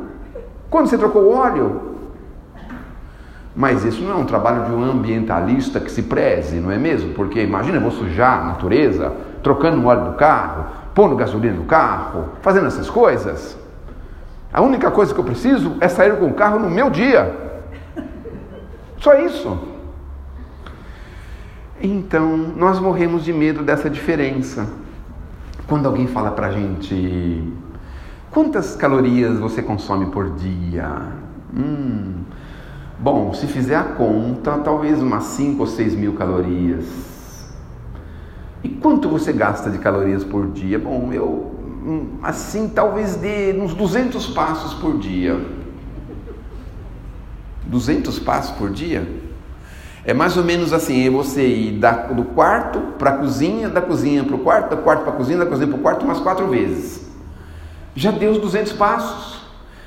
Quando 0.70 0.88
você 0.88 0.98
trocou 0.98 1.24
o 1.24 1.36
óleo? 1.36 1.92
Mas 3.56 3.84
isso 3.86 4.02
não 4.02 4.14
é 4.14 4.16
um 4.16 4.26
trabalho 4.26 4.66
de 4.66 4.72
um 4.72 4.84
ambientalista 4.84 5.80
que 5.80 5.92
se 5.92 6.04
preze, 6.04 6.56
não 6.56 6.72
é 6.72 6.78
mesmo? 6.78 7.14
Porque 7.14 7.44
imagina, 7.44 7.78
eu 7.78 7.82
vou 7.82 7.92
sujar 7.92 8.40
a 8.40 8.46
natureza, 8.46 9.14
trocando 9.44 9.80
o 9.82 9.86
óleo 9.86 10.12
do 10.12 10.18
carro, 10.18 10.66
pondo 10.96 11.16
gasolina 11.16 11.56
no 11.56 11.66
carro, 11.66 12.30
fazendo 12.42 12.66
essas 12.66 12.90
coisas. 12.90 13.58
A 14.52 14.62
única 14.62 14.90
coisa 14.90 15.14
que 15.14 15.20
eu 15.20 15.24
preciso 15.24 15.76
é 15.82 15.88
sair 15.88 16.18
com 16.18 16.26
o 16.26 16.34
carro 16.34 16.58
no 16.58 16.70
meu 16.70 16.90
dia. 16.90 17.36
Só 18.98 19.14
isso. 19.16 19.71
Então, 21.84 22.38
nós 22.38 22.80
morremos 22.80 23.24
de 23.24 23.34
medo 23.34 23.64
dessa 23.64 23.90
diferença. 23.90 24.68
Quando 25.68 25.88
alguém 25.88 26.06
fala 26.06 26.30
pra 26.32 26.52
gente, 26.52 27.52
quantas 28.30 28.76
calorias 28.76 29.40
você 29.40 29.64
consome 29.64 30.08
por 30.08 30.30
dia? 30.36 31.08
Hum, 31.52 32.24
bom, 33.00 33.34
se 33.34 33.48
fizer 33.48 33.78
a 33.78 33.84
conta, 33.84 34.60
talvez 34.60 35.02
umas 35.02 35.24
5 35.24 35.60
ou 35.60 35.66
6 35.66 35.96
mil 35.96 36.14
calorias. 36.14 36.86
E 38.64 38.70
quanto 38.70 39.10
você 39.10 39.34
gasta 39.34 39.72
de 39.72 39.80
calorias 39.80 40.24
por 40.24 40.48
dia? 40.52 40.78
Bom, 40.78 41.12
eu 41.12 41.52
assim, 42.22 42.70
talvez 42.70 43.16
de 43.16 43.54
uns 43.60 43.74
200 43.74 44.28
passos 44.28 44.74
por 44.76 45.00
dia. 45.00 45.40
200 47.66 48.20
passos 48.20 48.52
por 48.56 48.70
dia? 48.70 49.21
É 50.04 50.14
mais 50.14 50.36
ou 50.36 50.44
menos 50.44 50.74
assim, 50.74 51.06
é 51.06 51.10
você 51.10 51.46
ir 51.46 51.72
da, 51.74 51.92
do 51.92 52.24
quarto 52.24 52.80
para 52.98 53.12
a 53.12 53.18
cozinha, 53.18 53.70
da 53.70 53.82
cozinha 53.82 54.24
para 54.24 54.36
o 54.36 54.40
quarto, 54.40 54.76
do 54.76 54.82
quarto 54.82 55.04
para 55.04 55.14
a 55.14 55.16
cozinha, 55.16 55.38
da 55.38 55.46
cozinha 55.46 55.68
para 55.68 55.78
o 55.78 55.82
quarto 55.82 56.04
umas 56.06 56.20
quatro 56.20 56.48
vezes. 56.48 57.08
Já 57.96 58.10
deu 58.12 58.32
os 58.32 58.38
200 58.40 58.74
passos. 58.74 59.42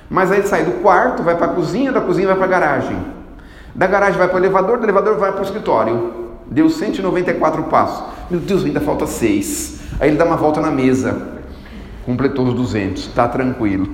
Mas 0.09 0.31
aí 0.31 0.47
sai 0.47 0.65
do 0.65 0.83
quarto, 0.83 1.23
vai 1.23 1.35
para 1.35 1.47
a 1.47 1.55
cozinha, 1.55 1.91
da 1.91 2.01
cozinha 2.01 2.29
vai 2.29 2.37
para 2.37 2.45
a 2.45 2.49
garagem. 2.49 2.97
Da 3.75 3.87
garagem 3.87 4.19
vai 4.19 4.29
para 4.29 4.37
o 4.37 4.41
elevador, 4.41 4.79
do 4.79 4.85
elevador 4.85 5.17
vai 5.17 5.33
para 5.33 5.41
o 5.41 5.45
escritório. 5.45 6.13
Deu 6.47 6.69
194 6.69 7.65
passos. 7.65 8.05
Meu 8.31 8.39
Deus, 8.39 8.65
ainda 8.65 8.81
falta 8.81 9.07
seis. 9.07 9.81
Aí 9.99 10.11
ele 10.11 10.17
dá 10.17 10.25
uma 10.25 10.37
volta 10.37 10.61
na 10.61 10.71
mesa 10.71 11.35
completou 12.05 12.47
os 12.47 12.55
200, 12.55 13.07
está 13.07 13.27
tranquilo. 13.29 13.89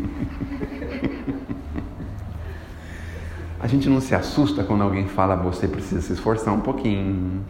A 3.63 3.67
gente 3.67 3.91
não 3.91 4.01
se 4.01 4.15
assusta 4.15 4.65
quando 4.65 4.83
alguém 4.83 5.07
fala 5.07 5.37
você 5.37 5.69
precisa 5.69 6.01
se 6.01 6.15
esforçar 6.15 6.55
um 6.55 6.61
pouquinho. 6.61 7.43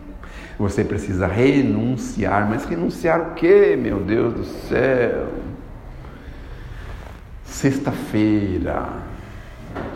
Você 0.58 0.82
precisa 0.82 1.28
renunciar, 1.28 2.50
mas 2.50 2.64
renunciar 2.64 3.20
o 3.20 3.34
quê, 3.34 3.78
meu 3.80 4.00
Deus 4.00 4.34
do 4.34 4.44
céu? 4.44 5.28
Sexta-feira. 7.44 8.88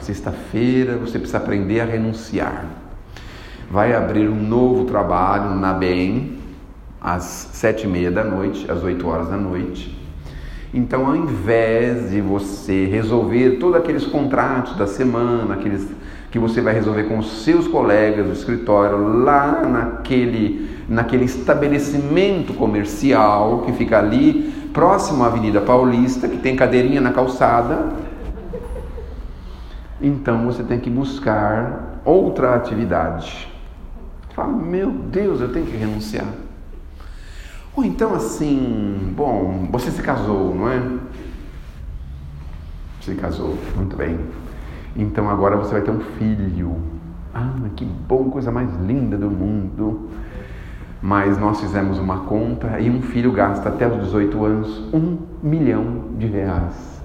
Sexta-feira 0.00 0.96
você 0.96 1.18
precisa 1.18 1.38
aprender 1.38 1.80
a 1.80 1.84
renunciar. 1.84 2.64
Vai 3.68 3.92
abrir 3.92 4.28
um 4.28 4.40
novo 4.40 4.84
trabalho 4.84 5.56
na 5.56 5.72
BEM 5.72 6.38
às 7.00 7.24
sete 7.24 7.84
e 7.84 7.88
meia 7.88 8.10
da 8.10 8.22
noite, 8.22 8.70
às 8.70 8.84
oito 8.84 9.08
horas 9.08 9.28
da 9.28 9.36
noite. 9.36 10.00
Então, 10.72 11.06
ao 11.06 11.16
invés 11.16 12.10
de 12.10 12.20
você 12.20 12.86
resolver 12.86 13.58
todos 13.58 13.76
aqueles 13.76 14.06
contratos 14.06 14.76
da 14.76 14.86
semana, 14.86 15.54
aqueles 15.54 15.86
que 16.34 16.38
você 16.40 16.60
vai 16.60 16.74
resolver 16.74 17.04
com 17.04 17.18
os 17.18 17.44
seus 17.44 17.68
colegas 17.68 18.26
do 18.26 18.32
escritório 18.32 19.22
lá 19.22 19.62
naquele, 19.64 20.68
naquele 20.88 21.26
estabelecimento 21.26 22.52
comercial 22.54 23.60
que 23.60 23.72
fica 23.72 24.00
ali 24.00 24.52
próximo 24.72 25.22
à 25.22 25.28
Avenida 25.28 25.60
Paulista, 25.60 26.26
que 26.26 26.38
tem 26.38 26.56
cadeirinha 26.56 27.00
na 27.00 27.12
calçada. 27.12 27.92
Então 30.00 30.44
você 30.46 30.64
tem 30.64 30.80
que 30.80 30.90
buscar 30.90 32.00
outra 32.04 32.56
atividade. 32.56 33.48
Fala, 34.34 34.52
meu 34.54 34.90
Deus, 34.90 35.40
eu 35.40 35.52
tenho 35.52 35.66
que 35.66 35.76
renunciar. 35.76 36.26
Ou 37.76 37.84
então 37.84 38.12
assim, 38.12 39.14
bom, 39.16 39.68
você 39.70 39.88
se 39.88 40.02
casou, 40.02 40.52
não 40.52 40.68
é? 40.68 40.82
Se 43.02 43.14
casou, 43.14 43.56
muito 43.76 43.94
bem. 43.96 44.18
Então 44.96 45.28
agora 45.28 45.56
você 45.56 45.72
vai 45.72 45.82
ter 45.82 45.90
um 45.90 46.00
filho. 46.00 46.76
Ah, 47.34 47.50
que 47.74 47.84
bom, 47.84 48.30
coisa 48.30 48.50
mais 48.50 48.70
linda 48.80 49.16
do 49.16 49.30
mundo. 49.30 50.08
Mas 51.02 51.36
nós 51.36 51.60
fizemos 51.60 51.98
uma 51.98 52.20
conta 52.20 52.80
e 52.80 52.88
um 52.88 53.02
filho 53.02 53.32
gasta 53.32 53.68
até 53.68 53.86
os 53.86 54.04
18 54.04 54.44
anos 54.44 54.94
um 54.94 55.18
milhão 55.42 56.04
de 56.16 56.26
reais. 56.26 57.02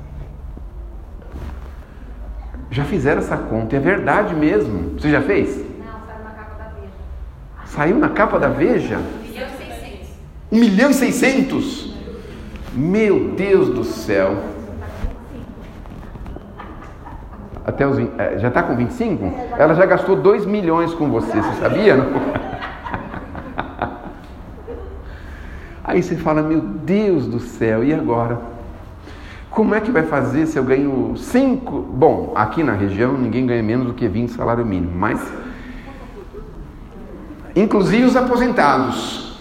Já 2.71 2.85
fizeram 2.85 3.19
essa 3.19 3.35
conta, 3.35 3.75
é 3.75 3.79
verdade 3.79 4.35
mesmo. 4.35 4.97
Você 4.97 5.09
já 5.09 5.21
fez? 5.21 5.57
Não, 5.57 5.99
saiu 6.05 6.23
na 6.23 6.29
capa 6.29 6.55
da 6.57 6.69
Veja. 6.69 6.91
Saiu 7.65 7.97
na 7.97 8.09
capa 8.09 8.39
da 8.39 8.47
Veja? 8.49 8.99
1 8.99 9.21
milhão 9.27 9.49
e 9.49 9.53
600. 9.57 10.09
Um 10.51 10.59
milhão 10.59 10.89
e 10.91 10.93
seiscentos? 10.93 11.95
Meu 12.73 13.31
Deus 13.31 13.69
do 13.69 13.83
céu. 13.83 14.58
Até 17.69 17.85
os, 17.87 17.97
vin- 17.97 18.09
é, 18.17 18.39
já 18.39 18.47
está 18.47 18.63
com 18.63 18.75
25? 18.75 19.31
Ela 19.55 19.75
já 19.75 19.85
gastou 19.85 20.15
2 20.15 20.43
milhões 20.43 20.91
com 20.95 21.07
você, 21.07 21.39
você 21.39 21.61
sabia? 21.61 21.95
Não? 21.95 22.07
Aí 25.83 26.01
você 26.01 26.15
fala, 26.15 26.41
meu 26.41 26.61
Deus 26.61 27.27
do 27.27 27.39
céu, 27.39 27.83
e 27.83 27.93
agora? 27.93 28.39
Como 29.51 29.75
é 29.75 29.79
que 29.81 29.91
vai 29.91 30.01
fazer 30.03 30.47
se 30.47 30.57
eu 30.57 30.63
ganho 30.63 31.13
5? 31.15 31.71
Bom, 31.93 32.33
aqui 32.35 32.63
na 32.63 32.73
região 32.73 33.13
ninguém 33.13 33.45
ganha 33.45 33.61
menos 33.61 33.85
do 33.85 33.93
que 33.93 34.07
20 34.07 34.29
salário 34.31 34.65
mínimo, 34.65 34.91
mas. 34.95 35.21
Inclusive 37.55 38.03
os 38.05 38.15
aposentados. 38.15 39.37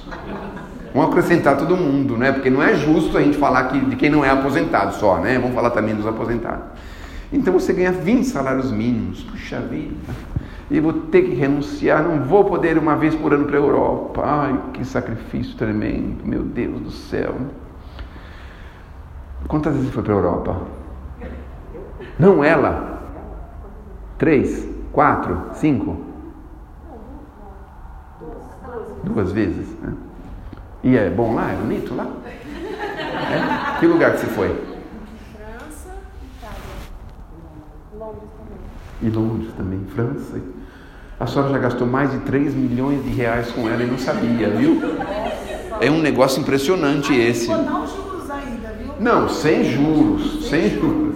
Vamos 0.94 1.10
acrescentar 1.10 1.56
todo 1.56 1.76
mundo, 1.76 2.16
né? 2.18 2.32
Porque 2.32 2.50
não 2.50 2.62
é 2.62 2.74
justo 2.74 3.16
a 3.16 3.22
gente 3.22 3.38
falar 3.38 3.64
que, 3.64 3.78
de 3.80 3.96
quem 3.96 4.10
não 4.10 4.22
é 4.22 4.28
aposentado 4.30 4.94
só, 4.96 5.16
né? 5.18 5.38
Vamos 5.38 5.54
falar 5.54 5.70
também 5.70 5.94
dos 5.94 6.06
aposentados. 6.06 6.64
Então 7.32 7.52
você 7.52 7.72
ganha 7.72 7.92
20 7.92 8.24
salários 8.24 8.70
mínimos. 8.70 9.22
Puxa 9.22 9.60
vida. 9.60 9.94
E 10.70 10.80
vou 10.80 10.92
ter 10.92 11.22
que 11.22 11.34
renunciar, 11.34 12.02
não 12.02 12.22
vou 12.24 12.44
poder 12.44 12.76
uma 12.76 12.94
vez 12.94 13.14
por 13.14 13.32
ano 13.32 13.46
para 13.46 13.56
a 13.56 13.60
Europa. 13.60 14.22
Ai, 14.24 14.60
que 14.74 14.84
sacrifício 14.84 15.56
tremendo, 15.56 16.26
meu 16.26 16.42
Deus 16.42 16.80
do 16.80 16.90
céu. 16.90 17.34
Quantas 19.46 19.74
vezes 19.74 19.90
foi 19.90 20.02
para 20.02 20.12
a 20.12 20.16
Europa? 20.16 20.60
Não 22.18 22.44
ela. 22.44 23.00
Três, 24.18 24.68
quatro, 24.92 25.40
cinco? 25.54 25.96
Duas 29.04 29.32
vezes. 29.32 29.68
Né? 29.80 29.94
E 30.82 30.96
é 30.96 31.08
bom 31.08 31.34
lá? 31.34 31.52
É 31.52 31.56
bonito 31.56 31.94
lá? 31.94 32.06
É? 32.26 33.78
Que 33.78 33.86
lugar 33.86 34.12
que 34.12 34.18
você 34.18 34.26
foi? 34.26 34.48
França, 34.48 35.94
Itália. 36.36 36.58
Londres 37.96 38.30
também. 38.36 38.58
E 39.02 39.08
Londres 39.08 39.50
também, 39.56 39.80
França. 39.94 40.40
A 41.20 41.26
senhora 41.26 41.50
já 41.52 41.58
gastou 41.58 41.86
mais 41.86 42.10
de 42.10 42.18
3 42.20 42.54
milhões 42.54 43.02
de 43.04 43.10
reais 43.10 43.50
com 43.50 43.68
ela 43.68 43.82
e 43.82 43.86
não 43.86 43.98
sabia, 43.98 44.50
viu? 44.50 44.80
É 45.80 45.90
um 45.90 46.00
negócio 46.00 46.40
impressionante 46.40 47.14
esse. 47.14 47.50
Ainda, 47.50 47.72
viu? 48.78 48.94
Não, 49.00 49.28
sem 49.28 49.64
juros, 49.64 50.48
sem 50.48 50.70
juros. 50.70 51.14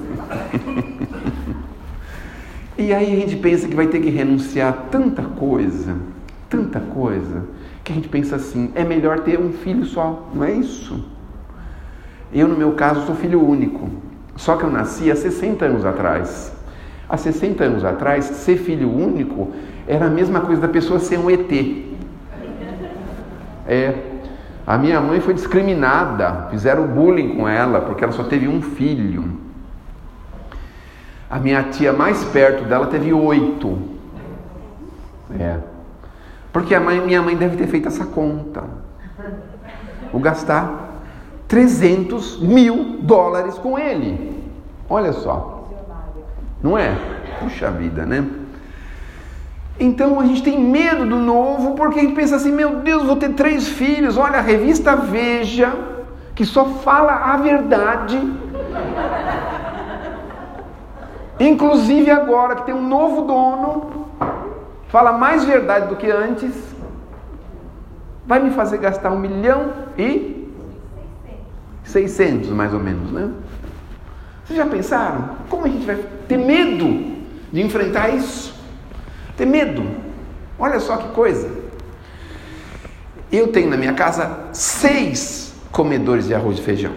E 2.79 2.93
aí 2.93 3.13
a 3.13 3.21
gente 3.21 3.37
pensa 3.37 3.69
que 3.69 3.77
vai 3.77 3.87
ter 3.87 4.01
que 4.01 4.11
renunciar 4.11 4.71
a 4.71 4.73
tanta 4.73 5.23
coisa, 5.23 5.95
tanta 6.49 6.81
coisa, 6.81 7.45
que 7.85 7.93
a 7.93 7.95
gente 7.95 8.09
pensa 8.09 8.37
assim, 8.37 8.73
é 8.75 8.83
melhor 8.83 9.21
ter 9.21 9.39
um 9.39 9.53
filho 9.53 9.85
só, 9.85 10.29
não 10.35 10.43
é 10.43 10.53
isso? 10.53 11.05
Eu, 12.33 12.49
no 12.49 12.57
meu 12.57 12.73
caso, 12.73 13.07
sou 13.07 13.15
filho 13.15 13.47
único. 13.47 13.89
Só 14.37 14.57
que 14.57 14.65
eu 14.65 14.71
nasci 14.71 15.11
há 15.11 15.17
60 15.17 15.65
anos 15.65 15.85
atrás. 15.85 16.53
Há 17.13 17.19
60 17.19 17.63
anos 17.63 17.85
atrás, 17.85 18.25
ser 18.25 18.57
filho 18.57 18.91
único 18.91 19.53
era 19.87 20.07
a 20.07 20.09
mesma 20.09 20.41
coisa 20.41 20.63
da 20.63 20.69
pessoa 20.69 20.99
ser 20.99 21.19
um 21.19 21.29
ET. 21.29 21.53
É. 23.69 23.95
A 24.67 24.79
minha 24.79 24.99
mãe 24.99 25.21
foi 25.21 25.35
discriminada, 25.35 26.49
fizeram 26.51 26.87
bullying 26.87 27.37
com 27.37 27.47
ela 27.47 27.83
porque 27.83 28.03
ela 28.03 28.15
só 28.15 28.25
teve 28.25 28.49
um 28.49 28.63
filho. 28.63 29.43
A 31.29 31.39
minha 31.39 31.65
tia 31.65 31.93
mais 31.93 32.25
perto 32.25 32.65
dela 32.65 32.87
teve 32.87 33.13
oito. 33.13 33.79
É. 35.39 35.59
Porque 36.51 36.75
a 36.75 36.81
mãe, 36.81 36.99
minha 36.99 37.21
mãe 37.21 37.37
deve 37.37 37.59
ter 37.59 37.67
feito 37.67 37.89
essa 37.89 38.07
conta. 38.07 38.65
Vou 40.11 40.23
gastar 40.23 41.03
300 41.47 42.41
mil 42.41 43.01
dólares 43.03 43.59
com 43.59 43.79
ele. 43.79 44.43
Olha 44.89 45.13
só. 45.13 45.52
Não 46.63 46.79
é? 46.79 46.97
Puxa 47.41 47.71
vida, 47.71 48.07
né? 48.07 48.25
Então 49.81 50.21
a 50.21 50.27
gente 50.27 50.43
tem 50.43 50.61
medo 50.61 51.05
do 51.05 51.17
novo 51.17 51.75
porque 51.75 51.99
a 51.99 52.03
gente 52.03 52.15
pensa 52.15 52.37
assim: 52.37 52.53
meu 52.53 52.77
Deus, 52.77 53.05
vou 53.05 53.17
ter 53.17 53.31
três 53.31 53.67
filhos. 53.67 54.17
Olha, 54.17 54.39
a 54.39 54.43
revista 54.43 54.95
Veja, 54.95 55.73
que 56.35 56.45
só 56.45 56.65
fala 56.67 57.13
a 57.13 57.37
verdade. 57.39 58.21
Inclusive 61.41 62.11
agora 62.11 62.57
que 62.57 62.67
tem 62.67 62.75
um 62.75 62.87
novo 62.87 63.23
dono, 63.23 64.07
fala 64.89 65.13
mais 65.13 65.45
verdade 65.45 65.89
do 65.89 65.97
que 65.97 66.09
antes, 66.09 66.55
vai 68.25 68.39
me 68.39 68.51
fazer 68.51 68.79
gastar 68.79 69.11
um 69.11 69.19
milhão 69.19 69.73
e 69.99 70.49
600 71.83 72.51
mais 72.51 72.73
ou 72.73 72.79
menos, 72.79 73.11
né? 73.11 73.31
Vocês 74.53 74.67
já 74.67 74.67
pensaram? 74.67 75.31
Como 75.49 75.65
a 75.65 75.69
gente 75.69 75.87
vai 75.87 75.99
ter 76.29 76.37
medo 76.37 77.17
de 77.51 77.63
enfrentar 77.63 78.11
isso? 78.11 78.55
Ter 79.35 79.47
medo. 79.47 79.83
Olha 80.59 80.79
só 80.79 80.99
que 80.99 81.09
coisa. 81.15 81.49
Eu 83.33 83.49
tenho 83.49 83.71
na 83.71 83.79
minha 83.79 83.95
casa 83.95 84.51
seis 84.53 85.55
comedores 85.71 86.27
de 86.27 86.35
arroz 86.35 86.59
e 86.59 86.63
feijão. 86.63 86.93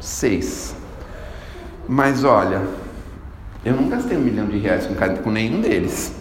Seis. 0.00 0.74
Mas 1.86 2.24
olha, 2.24 2.62
eu 3.64 3.76
não 3.76 3.88
gastei 3.88 4.16
um 4.16 4.20
milhão 4.20 4.46
de 4.46 4.58
reais 4.58 4.86
com, 4.86 4.94
com 5.22 5.30
nenhum 5.30 5.60
deles. 5.60 6.12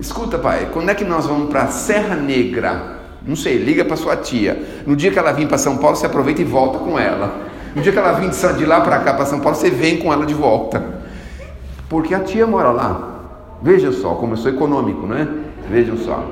Escuta, 0.00 0.38
pai, 0.38 0.70
quando 0.72 0.88
é 0.88 0.94
que 0.94 1.04
nós 1.04 1.26
vamos 1.26 1.50
para 1.50 1.66
Serra 1.66 2.16
Negra? 2.16 3.00
Não 3.26 3.36
sei, 3.36 3.58
liga 3.58 3.84
para 3.84 3.96
sua 3.96 4.16
tia. 4.16 4.82
No 4.86 4.96
dia 4.96 5.10
que 5.10 5.18
ela 5.18 5.30
vir 5.30 5.46
para 5.46 5.58
São 5.58 5.76
Paulo, 5.76 5.94
você 5.94 6.06
aproveita 6.06 6.40
e 6.40 6.44
volta 6.44 6.78
com 6.78 6.98
ela. 6.98 7.52
No 7.74 7.82
dia 7.82 7.92
que 7.92 7.98
ela 7.98 8.32
São- 8.32 8.56
de 8.56 8.64
lá 8.64 8.80
para 8.80 8.98
cá, 9.00 9.14
para 9.14 9.26
São 9.26 9.40
Paulo, 9.40 9.56
você 9.56 9.70
vem 9.70 9.98
com 9.98 10.12
ela 10.12 10.24
de 10.24 10.34
volta. 10.34 10.82
Porque 11.88 12.14
a 12.14 12.20
tia 12.20 12.46
mora 12.46 12.70
lá. 12.70 13.10
Veja 13.62 13.90
só 13.92 14.10
como 14.14 14.34
eu 14.34 14.36
sou 14.36 14.50
econômico, 14.52 15.06
né? 15.06 15.26
Vejam 15.68 15.96
só. 15.96 16.24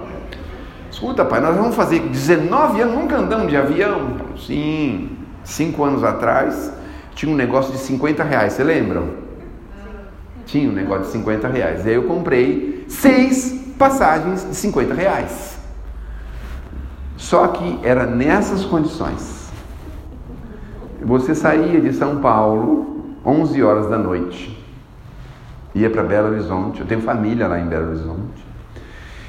Escuta, 0.90 1.24
pai, 1.24 1.40
nós 1.40 1.56
vamos 1.56 1.74
fazer 1.74 2.00
19 2.00 2.80
anos, 2.80 2.94
nunca 2.94 3.16
andamos 3.16 3.48
de 3.48 3.56
avião? 3.56 4.16
Sim, 4.36 5.16
cinco 5.42 5.82
anos 5.84 6.04
atrás 6.04 6.72
tinha 7.14 7.32
um 7.32 7.36
negócio 7.36 7.72
de 7.72 7.78
50 7.78 8.22
reais, 8.22 8.52
você 8.52 8.62
lembram? 8.62 9.08
Tinha 10.46 10.68
um 10.68 10.72
negócio 10.72 11.04
de 11.06 11.12
50 11.12 11.48
reais. 11.48 11.84
E 11.86 11.88
aí 11.88 11.94
eu 11.94 12.04
comprei 12.04 12.84
seis 12.88 13.58
passagens 13.78 14.46
de 14.48 14.54
50 14.54 14.94
reais. 14.94 15.58
Só 17.16 17.48
que 17.48 17.78
era 17.82 18.06
nessas 18.06 18.64
condições. 18.64 19.41
Você 21.04 21.34
saía 21.34 21.80
de 21.80 21.92
São 21.92 22.18
Paulo 22.18 23.16
11 23.26 23.60
horas 23.62 23.88
da 23.88 23.98
noite, 23.98 24.56
ia 25.74 25.90
para 25.90 26.02
Belo 26.02 26.28
Horizonte. 26.28 26.80
Eu 26.80 26.86
tenho 26.86 27.00
família 27.00 27.48
lá 27.48 27.58
em 27.58 27.66
Belo 27.66 27.88
Horizonte. 27.88 28.44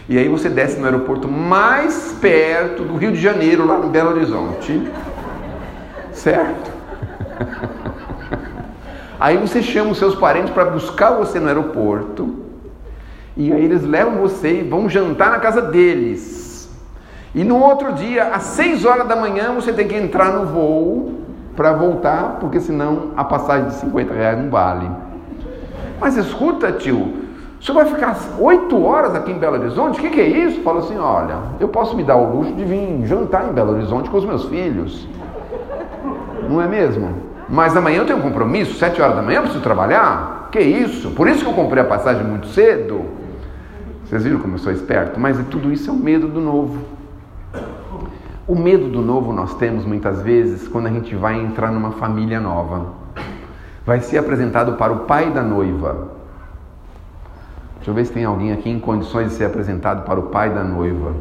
E 0.07 0.17
aí 0.17 0.27
você 0.27 0.49
desce 0.49 0.79
no 0.79 0.85
aeroporto 0.85 1.27
mais 1.27 2.15
perto 2.21 2.83
do 2.83 2.95
Rio 2.95 3.11
de 3.11 3.19
Janeiro, 3.19 3.65
lá 3.65 3.77
no 3.77 3.89
Belo 3.89 4.11
Horizonte. 4.11 4.87
Certo? 6.11 6.71
Aí 9.19 9.37
você 9.37 9.61
chama 9.61 9.91
os 9.91 9.97
seus 9.97 10.15
parentes 10.15 10.51
para 10.51 10.65
buscar 10.65 11.11
você 11.11 11.39
no 11.39 11.47
aeroporto. 11.47 12.43
E 13.37 13.53
aí 13.53 13.63
eles 13.63 13.81
levam 13.81 14.17
você 14.17 14.59
e 14.59 14.63
vão 14.63 14.89
jantar 14.89 15.31
na 15.31 15.39
casa 15.39 15.61
deles. 15.61 16.69
E 17.33 17.43
no 17.43 17.57
outro 17.57 17.93
dia, 17.93 18.25
às 18.35 18.43
6 18.43 18.83
horas 18.83 19.07
da 19.07 19.15
manhã, 19.15 19.53
você 19.53 19.71
tem 19.71 19.87
que 19.87 19.95
entrar 19.95 20.33
no 20.33 20.45
voo 20.45 21.22
para 21.55 21.73
voltar, 21.73 22.37
porque 22.39 22.59
senão 22.59 23.11
a 23.15 23.23
passagem 23.23 23.67
de 23.67 23.75
50 23.75 24.13
reais 24.13 24.39
não 24.39 24.49
vale. 24.49 24.89
Mas 25.99 26.17
escuta, 26.17 26.71
tio, 26.71 27.23
o 27.59 27.63
senhor 27.63 27.83
vai 27.83 27.93
ficar 27.93 28.17
8 28.39 28.83
horas 28.83 29.15
aqui 29.15 29.31
em 29.31 29.37
Belo 29.37 29.57
Horizonte? 29.57 29.97
O 29.97 30.01
que, 30.01 30.09
que, 30.09 30.19
é 30.19 30.27
isso? 30.27 30.61
Fala 30.61 30.79
assim: 30.79 30.97
olha, 30.97 31.37
eu 31.59 31.69
posso 31.69 31.95
me 31.95 32.03
dar 32.03 32.17
o 32.17 32.35
luxo 32.35 32.51
de 32.53 32.65
vir 32.65 33.05
jantar 33.05 33.47
em 33.47 33.53
Belo 33.53 33.71
Horizonte 33.71 34.09
com 34.09 34.17
os 34.17 34.25
meus 34.25 34.45
filhos. 34.45 35.07
Não 36.49 36.61
é 36.61 36.67
mesmo? 36.67 37.09
Mas 37.47 37.75
amanhã 37.77 37.99
eu 37.99 38.05
tenho 38.05 38.19
um 38.19 38.21
compromisso, 38.21 38.73
7 38.73 39.01
horas 39.01 39.15
da 39.15 39.21
manhã 39.21 39.37
eu 39.37 39.43
preciso 39.43 39.63
trabalhar. 39.63 40.49
Que 40.51 40.59
isso? 40.59 41.11
Por 41.11 41.27
isso 41.27 41.43
que 41.43 41.49
eu 41.49 41.53
comprei 41.53 41.81
a 41.81 41.85
passagem 41.85 42.23
muito 42.23 42.47
cedo. 42.47 43.01
Vocês 44.05 44.23
viram 44.23 44.39
como 44.39 44.55
eu 44.55 44.59
sou 44.59 44.71
esperto? 44.71 45.19
Mas 45.19 45.37
tudo 45.49 45.71
isso 45.71 45.89
é 45.89 45.93
o 45.93 45.95
medo 45.95 46.27
do 46.27 46.41
novo. 46.41 46.79
O 48.45 48.55
medo 48.55 48.89
do 48.89 49.01
novo 49.01 49.31
nós 49.31 49.55
temos 49.55 49.85
muitas 49.85 50.21
vezes 50.21 50.67
quando 50.67 50.87
a 50.87 50.89
gente 50.89 51.15
vai 51.15 51.39
entrar 51.39 51.71
numa 51.71 51.91
família 51.91 52.41
nova. 52.41 52.87
Vai 53.85 54.01
ser 54.01 54.17
apresentado 54.17 54.73
para 54.73 54.91
o 54.91 54.99
pai 54.99 55.31
da 55.31 55.41
noiva. 55.41 56.09
Deixa 57.77 57.91
eu 57.91 57.93
ver 57.93 58.05
se 58.05 58.11
tem 58.11 58.25
alguém 58.25 58.51
aqui 58.51 58.69
em 58.69 58.79
condições 58.79 59.29
de 59.29 59.35
ser 59.35 59.45
apresentado 59.45 60.03
para 60.03 60.19
o 60.19 60.23
pai 60.23 60.49
da 60.49 60.61
noiva. 60.61 61.13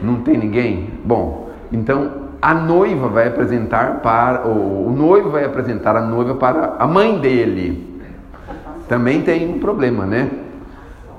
Não 0.00 0.22
tem 0.22 0.38
ninguém? 0.38 0.88
Bom, 1.04 1.50
então 1.70 2.22
a 2.40 2.54
noiva 2.54 3.08
vai 3.08 3.28
apresentar 3.28 4.00
para 4.00 4.46
o, 4.48 4.90
noivo 4.90 5.28
vai 5.28 5.44
apresentar 5.44 5.96
a 5.96 6.00
noiva 6.00 6.34
para 6.34 6.76
a 6.78 6.86
mãe 6.86 7.18
dele. 7.20 8.00
Também 8.88 9.20
tem 9.20 9.54
um 9.54 9.58
problema, 9.58 10.06
né? 10.06 10.30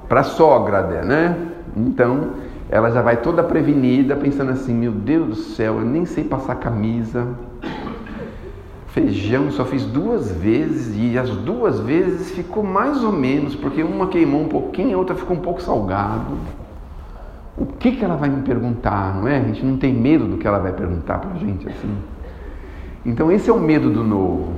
Para 0.09 0.21
a 0.21 0.23
sogra, 0.23 0.81
né? 1.03 1.37
Então, 1.77 2.31
ela 2.69 2.89
já 2.91 3.01
vai 3.01 3.17
toda 3.17 3.43
prevenida, 3.43 4.15
pensando 4.15 4.51
assim: 4.51 4.73
meu 4.73 4.91
Deus 4.91 5.27
do 5.27 5.35
céu, 5.35 5.79
eu 5.79 5.85
nem 5.85 6.05
sei 6.05 6.23
passar 6.23 6.55
camisa. 6.55 7.27
Feijão 8.87 9.49
só 9.49 9.65
fiz 9.65 9.85
duas 9.85 10.31
vezes 10.31 10.95
e 10.95 11.17
as 11.17 11.29
duas 11.31 11.79
vezes 11.79 12.31
ficou 12.31 12.63
mais 12.63 13.03
ou 13.03 13.11
menos, 13.11 13.55
porque 13.55 13.81
uma 13.81 14.07
queimou 14.07 14.41
um 14.41 14.47
pouquinho, 14.47 14.95
a 14.95 14.99
outra 14.99 15.15
ficou 15.15 15.35
um 15.35 15.39
pouco 15.39 15.61
salgado. 15.61 16.37
O 17.57 17.65
que, 17.65 17.91
que 17.91 18.05
ela 18.05 18.15
vai 18.15 18.29
me 18.29 18.43
perguntar, 18.43 19.15
não 19.15 19.27
é? 19.27 19.37
A 19.37 19.41
gente 19.41 19.65
não 19.65 19.77
tem 19.77 19.93
medo 19.93 20.25
do 20.25 20.37
que 20.37 20.47
ela 20.47 20.59
vai 20.59 20.71
perguntar 20.71 21.19
para 21.19 21.31
a 21.31 21.37
gente 21.37 21.67
assim. 21.67 21.97
Então, 23.05 23.31
esse 23.31 23.49
é 23.49 23.53
o 23.53 23.59
medo 23.59 23.89
do 23.89 24.03
novo. 24.03 24.53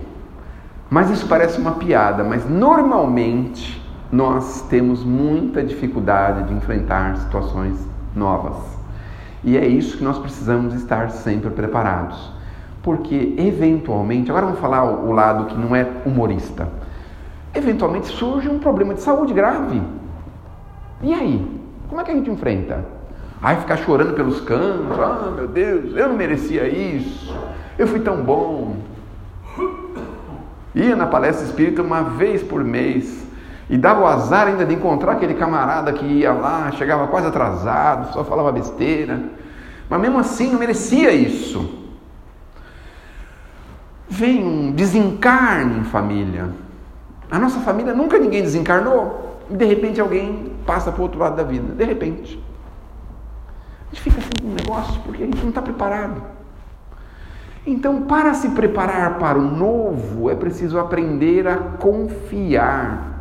Mas 0.90 1.10
isso 1.10 1.28
parece 1.28 1.60
uma 1.60 1.72
piada, 1.72 2.24
mas 2.24 2.50
normalmente 2.50 3.82
nós 4.12 4.62
temos 4.70 5.04
muita 5.04 5.64
dificuldade 5.64 6.48
de 6.48 6.54
enfrentar 6.54 7.18
situações 7.18 7.95
novas. 8.16 8.58
E 9.44 9.58
é 9.58 9.68
isso 9.68 9.98
que 9.98 10.04
nós 10.04 10.18
precisamos 10.18 10.74
estar 10.74 11.12
sempre 11.12 11.50
preparados. 11.52 12.32
Porque, 12.82 13.36
eventualmente, 13.38 14.30
agora 14.30 14.46
vamos 14.46 14.60
falar 14.60 14.84
o 14.84 15.12
lado 15.12 15.46
que 15.46 15.56
não 15.56 15.76
é 15.76 15.88
humorista. 16.06 16.68
Eventualmente 17.54 18.08
surge 18.08 18.50
um 18.50 18.60
problema 18.60 18.94
de 18.94 19.02
saúde 19.02 19.34
grave. 19.34 19.82
E 21.02 21.14
aí? 21.14 21.62
Como 21.88 22.02
é 22.02 22.04
que 22.04 22.12
a 22.12 22.16
gente 22.16 22.30
enfrenta? 22.30 22.86
Ai, 23.42 23.58
ficar 23.58 23.78
chorando 23.78 24.14
pelos 24.14 24.42
cantos. 24.42 25.00
Ah, 25.00 25.32
meu 25.36 25.48
Deus, 25.48 25.96
eu 25.96 26.10
não 26.10 26.16
merecia 26.16 26.68
isso. 26.68 27.36
Eu 27.78 27.88
fui 27.88 28.00
tão 28.00 28.24
bom. 28.24 28.78
Ia 30.74 30.96
na 30.96 31.08
palestra 31.08 31.46
espírita 31.46 31.82
uma 31.82 32.02
vez 32.04 32.42
por 32.44 32.64
mês. 32.64 33.25
E 33.70 33.78
dava 33.78 34.02
o 34.02 34.08
azar 34.08 34.48
ainda 34.48 34.66
de 34.66 34.76
encontrar 34.76 35.14
aquele 35.14 35.34
camarada 35.34 35.92
que 35.92 36.06
ia 36.06 36.32
lá, 36.32 36.72
chegava 36.72 37.08
quase 37.08 37.28
atrasado, 37.28 38.14
só 38.14 38.24
falava 38.24 38.52
besteira. 38.52 39.20
Mas 39.90 40.02
mesmo 40.02 40.20
assim 40.20 40.52
não 40.52 40.60
merecia 40.60 41.12
isso. 41.12 41.84
Vem 44.08 44.44
um 44.44 44.72
desencarne 44.72 45.80
em 45.80 45.84
família. 45.84 46.50
A 47.30 47.40
nossa 47.40 47.60
família 47.62 47.94
nunca 47.94 48.20
ninguém 48.20 48.44
desencarnou. 48.44 49.42
E 49.50 49.56
de 49.56 49.66
repente 49.66 50.00
alguém 50.00 50.54
passa 50.66 50.92
para 50.92 51.00
o 51.00 51.04
outro 51.04 51.20
lado 51.20 51.36
da 51.36 51.44
vida. 51.44 51.74
De 51.74 51.84
repente. 51.84 52.42
A 53.92 53.96
gente 53.96 54.02
fica 54.02 54.20
assim 54.20 54.30
com 54.42 54.48
um 54.48 54.54
negócio 54.54 55.02
porque 55.02 55.24
a 55.24 55.26
gente 55.26 55.42
não 55.42 55.50
está 55.50 55.62
preparado. 55.62 56.22
Então, 57.66 58.04
para 58.04 58.36
se 58.36 58.50
preparar 58.50 59.18
para 59.18 59.40
o 59.40 59.42
novo, 59.42 60.30
é 60.30 60.36
preciso 60.36 60.78
aprender 60.78 61.48
a 61.48 61.58
confiar 61.58 63.15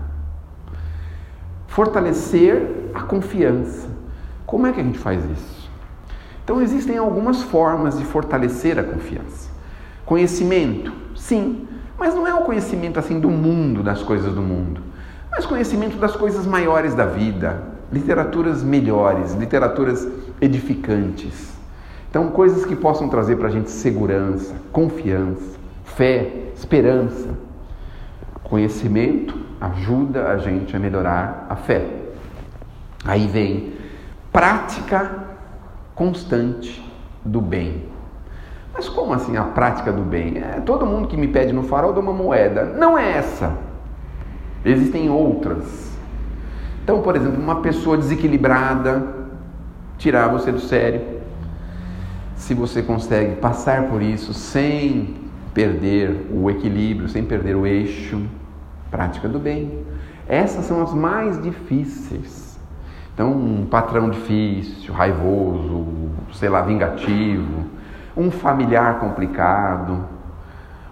fortalecer 1.74 2.90
a 2.94 3.00
confiança. 3.02 3.88
Como 4.46 4.64
é 4.64 4.72
que 4.72 4.80
a 4.80 4.84
gente 4.84 4.96
faz 4.96 5.24
isso? 5.28 5.68
Então 6.44 6.62
existem 6.62 6.96
algumas 6.96 7.42
formas 7.42 7.98
de 7.98 8.04
fortalecer 8.04 8.78
a 8.78 8.84
confiança. 8.84 9.50
Conhecimento, 10.06 10.92
sim, 11.16 11.66
mas 11.98 12.14
não 12.14 12.28
é 12.28 12.32
o 12.32 12.42
conhecimento 12.42 13.00
assim 13.00 13.18
do 13.18 13.28
mundo, 13.28 13.82
das 13.82 14.04
coisas 14.04 14.32
do 14.32 14.40
mundo, 14.40 14.80
mas 15.32 15.46
conhecimento 15.46 15.96
das 15.96 16.14
coisas 16.14 16.46
maiores 16.46 16.94
da 16.94 17.06
vida, 17.06 17.60
literaturas 17.92 18.62
melhores, 18.62 19.34
literaturas 19.34 20.06
edificantes. 20.40 21.54
Então, 22.08 22.28
coisas 22.28 22.64
que 22.64 22.76
possam 22.76 23.08
trazer 23.08 23.34
para 23.34 23.48
a 23.48 23.50
gente 23.50 23.68
segurança, 23.68 24.54
confiança, 24.70 25.58
fé, 25.84 26.50
esperança. 26.54 27.30
Conhecimento 28.44 29.37
ajuda 29.66 30.29
a 30.29 30.38
gente 30.38 30.74
a 30.77 30.79
melhorar 30.79 31.46
a 31.48 31.57
fé. 31.57 31.85
Aí 33.05 33.27
vem 33.27 33.74
prática 34.33 35.24
constante 35.94 36.83
do 37.24 37.40
bem. 37.40 37.85
Mas 38.72 38.88
como 38.88 39.12
assim 39.12 39.37
a 39.37 39.44
prática 39.44 39.92
do 39.92 40.03
bem? 40.03 40.38
É, 40.38 40.61
todo 40.61 40.85
mundo 40.85 41.07
que 41.07 41.16
me 41.16 41.29
pede 41.29 41.53
no 41.53 41.62
farol 41.62 41.92
dá 41.92 42.00
uma 42.00 42.12
moeda. 42.12 42.64
Não 42.64 42.98
é 42.98 43.18
essa. 43.18 43.57
Existem 44.64 45.09
outras. 45.09 45.92
Então, 46.83 47.00
por 47.00 47.14
exemplo, 47.14 47.40
uma 47.40 47.61
pessoa 47.61 47.96
desequilibrada, 47.96 49.07
tirar 49.96 50.29
você 50.29 50.50
do 50.50 50.61
sério. 50.61 51.00
Se 52.35 52.53
você 52.53 52.83
consegue 52.83 53.37
passar 53.37 53.85
por 53.88 54.03
isso 54.03 54.35
sem 54.35 55.14
perder 55.55 56.27
o 56.33 56.50
equilíbrio, 56.50 57.09
sem 57.09 57.24
perder 57.24 57.55
o 57.55 57.64
eixo, 57.64 58.20
prática 58.90 59.29
do 59.29 59.38
bem. 59.38 59.85
Essas 60.29 60.64
são 60.64 60.83
as 60.83 60.92
mais 60.92 61.40
difíceis. 61.42 62.59
Então, 63.12 63.33
um 63.33 63.66
patrão 63.66 64.11
difícil, 64.11 64.92
raivoso, 64.92 65.87
sei 66.33 66.49
lá, 66.49 66.62
vingativo, 66.62 67.66
um 68.16 68.31
familiar 68.31 68.99
complicado, 68.99 70.05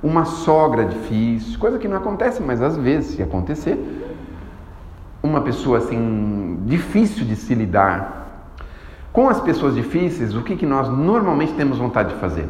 uma 0.03 0.25
sogra 0.25 0.85
difícil, 0.85 1.59
coisa 1.59 1.79
que 1.79 1.89
não 1.89 1.97
acontece, 1.97 2.43
mas 2.43 2.63
às 2.63 2.77
vezes, 2.77 3.17
se 3.17 3.23
acontecer, 3.23 3.79
uma 5.23 5.41
pessoa 5.41 5.79
assim 5.79 6.61
difícil 6.65 7.25
de 7.25 7.37
se 7.37 7.55
lidar. 7.55 8.21
Com 9.13 9.29
as 9.29 9.41
pessoas 9.41 9.75
difíceis, 9.75 10.35
o 10.35 10.43
que, 10.43 10.57
que 10.57 10.67
nós 10.67 10.89
normalmente 10.89 11.53
temos 11.55 11.79
vontade 11.79 12.15
de 12.15 12.21
fazer? 12.21 12.49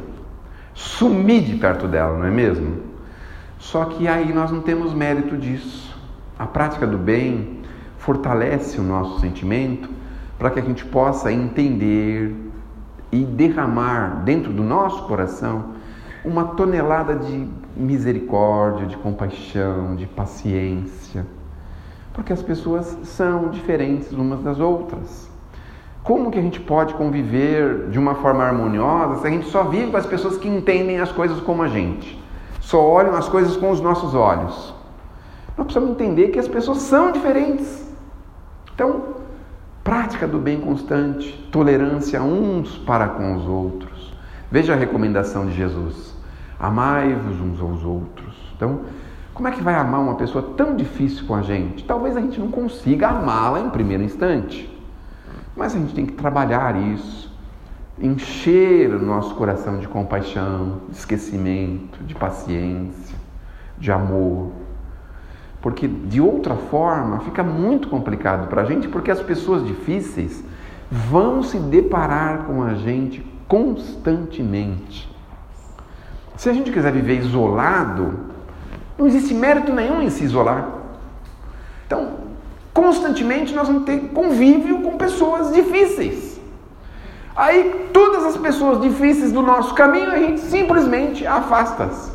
sumir 0.74 1.42
de 1.42 1.56
perto 1.56 1.86
dela, 1.86 2.18
não 2.18 2.26
é 2.26 2.30
mesmo? 2.30 2.91
Só 3.62 3.84
que 3.84 4.08
aí 4.08 4.32
nós 4.34 4.50
não 4.50 4.60
temos 4.60 4.92
mérito 4.92 5.36
disso. 5.36 5.96
A 6.36 6.44
prática 6.44 6.84
do 6.84 6.98
bem 6.98 7.60
fortalece 7.96 8.80
o 8.80 8.82
nosso 8.82 9.20
sentimento 9.20 9.88
para 10.36 10.50
que 10.50 10.58
a 10.58 10.62
gente 10.62 10.84
possa 10.84 11.32
entender 11.32 12.34
e 13.12 13.24
derramar 13.24 14.24
dentro 14.24 14.52
do 14.52 14.64
nosso 14.64 15.04
coração 15.04 15.76
uma 16.24 16.42
tonelada 16.44 17.14
de 17.14 17.48
misericórdia, 17.76 18.84
de 18.84 18.96
compaixão, 18.96 19.94
de 19.94 20.06
paciência. 20.06 21.24
Porque 22.12 22.32
as 22.32 22.42
pessoas 22.42 22.98
são 23.04 23.48
diferentes 23.48 24.10
umas 24.10 24.42
das 24.42 24.58
outras. 24.58 25.30
Como 26.02 26.32
que 26.32 26.38
a 26.38 26.42
gente 26.42 26.58
pode 26.58 26.94
conviver 26.94 27.90
de 27.90 27.98
uma 27.98 28.16
forma 28.16 28.42
harmoniosa 28.42 29.20
se 29.20 29.26
a 29.28 29.30
gente 29.30 29.46
só 29.46 29.62
vive 29.62 29.92
com 29.92 29.96
as 29.96 30.06
pessoas 30.06 30.36
que 30.36 30.48
entendem 30.48 30.98
as 30.98 31.12
coisas 31.12 31.38
como 31.38 31.62
a 31.62 31.68
gente? 31.68 32.21
Só 32.72 32.82
olham 32.82 33.14
as 33.14 33.28
coisas 33.28 33.54
com 33.54 33.70
os 33.70 33.82
nossos 33.82 34.14
olhos. 34.14 34.74
Nós 35.58 35.66
precisamos 35.66 35.90
entender 35.90 36.28
que 36.28 36.38
as 36.38 36.48
pessoas 36.48 36.78
são 36.78 37.12
diferentes. 37.12 37.86
Então, 38.74 39.08
prática 39.84 40.26
do 40.26 40.38
bem 40.38 40.58
constante, 40.58 41.46
tolerância 41.52 42.22
uns 42.22 42.78
para 42.78 43.08
com 43.08 43.36
os 43.36 43.46
outros. 43.46 44.14
Veja 44.50 44.72
a 44.72 44.76
recomendação 44.76 45.44
de 45.44 45.52
Jesus: 45.52 46.16
amai-vos 46.58 47.38
uns 47.42 47.60
aos 47.60 47.84
outros. 47.84 48.34
Então, 48.56 48.80
como 49.34 49.48
é 49.48 49.50
que 49.50 49.62
vai 49.62 49.74
amar 49.74 50.00
uma 50.00 50.14
pessoa 50.14 50.54
tão 50.56 50.74
difícil 50.74 51.26
com 51.26 51.34
a 51.34 51.42
gente? 51.42 51.84
Talvez 51.84 52.16
a 52.16 52.22
gente 52.22 52.40
não 52.40 52.50
consiga 52.50 53.08
amá-la 53.08 53.60
em 53.60 53.68
primeiro 53.68 54.02
instante. 54.02 54.66
Mas 55.54 55.74
a 55.74 55.78
gente 55.78 55.92
tem 55.92 56.06
que 56.06 56.14
trabalhar 56.14 56.74
isso, 56.74 57.30
encher 57.98 58.94
o 58.94 58.98
nosso 58.98 59.34
coração 59.34 59.78
de 59.78 59.86
compaixão, 59.86 60.80
de 60.88 60.96
esquecimento, 60.96 62.02
de 62.04 62.14
paciência, 62.14 63.16
de 63.78 63.92
amor. 63.92 64.50
Porque 65.60 65.86
de 65.86 66.20
outra 66.20 66.56
forma 66.56 67.20
fica 67.20 67.42
muito 67.42 67.88
complicado 67.88 68.48
para 68.48 68.62
a 68.62 68.64
gente, 68.64 68.88
porque 68.88 69.10
as 69.10 69.20
pessoas 69.20 69.64
difíceis 69.66 70.42
vão 70.90 71.42
se 71.42 71.58
deparar 71.58 72.44
com 72.44 72.62
a 72.62 72.74
gente 72.74 73.24
constantemente. 73.46 75.10
Se 76.36 76.48
a 76.48 76.52
gente 76.52 76.72
quiser 76.72 76.92
viver 76.92 77.18
isolado, 77.18 78.18
não 78.98 79.06
existe 79.06 79.34
mérito 79.34 79.72
nenhum 79.72 80.02
em 80.02 80.10
se 80.10 80.24
isolar. 80.24 80.68
Então, 81.86 82.14
constantemente 82.72 83.54
nós 83.54 83.68
vamos 83.68 83.84
ter 83.84 84.08
convívio 84.08 84.82
com 84.82 84.96
pessoas 84.96 85.52
difíceis. 85.52 86.31
Aí, 87.34 87.88
todas 87.92 88.24
as 88.24 88.36
pessoas 88.36 88.80
difíceis 88.80 89.32
do 89.32 89.42
nosso 89.42 89.74
caminho, 89.74 90.10
a 90.10 90.18
gente 90.18 90.40
simplesmente 90.40 91.26
afasta-as. 91.26 92.12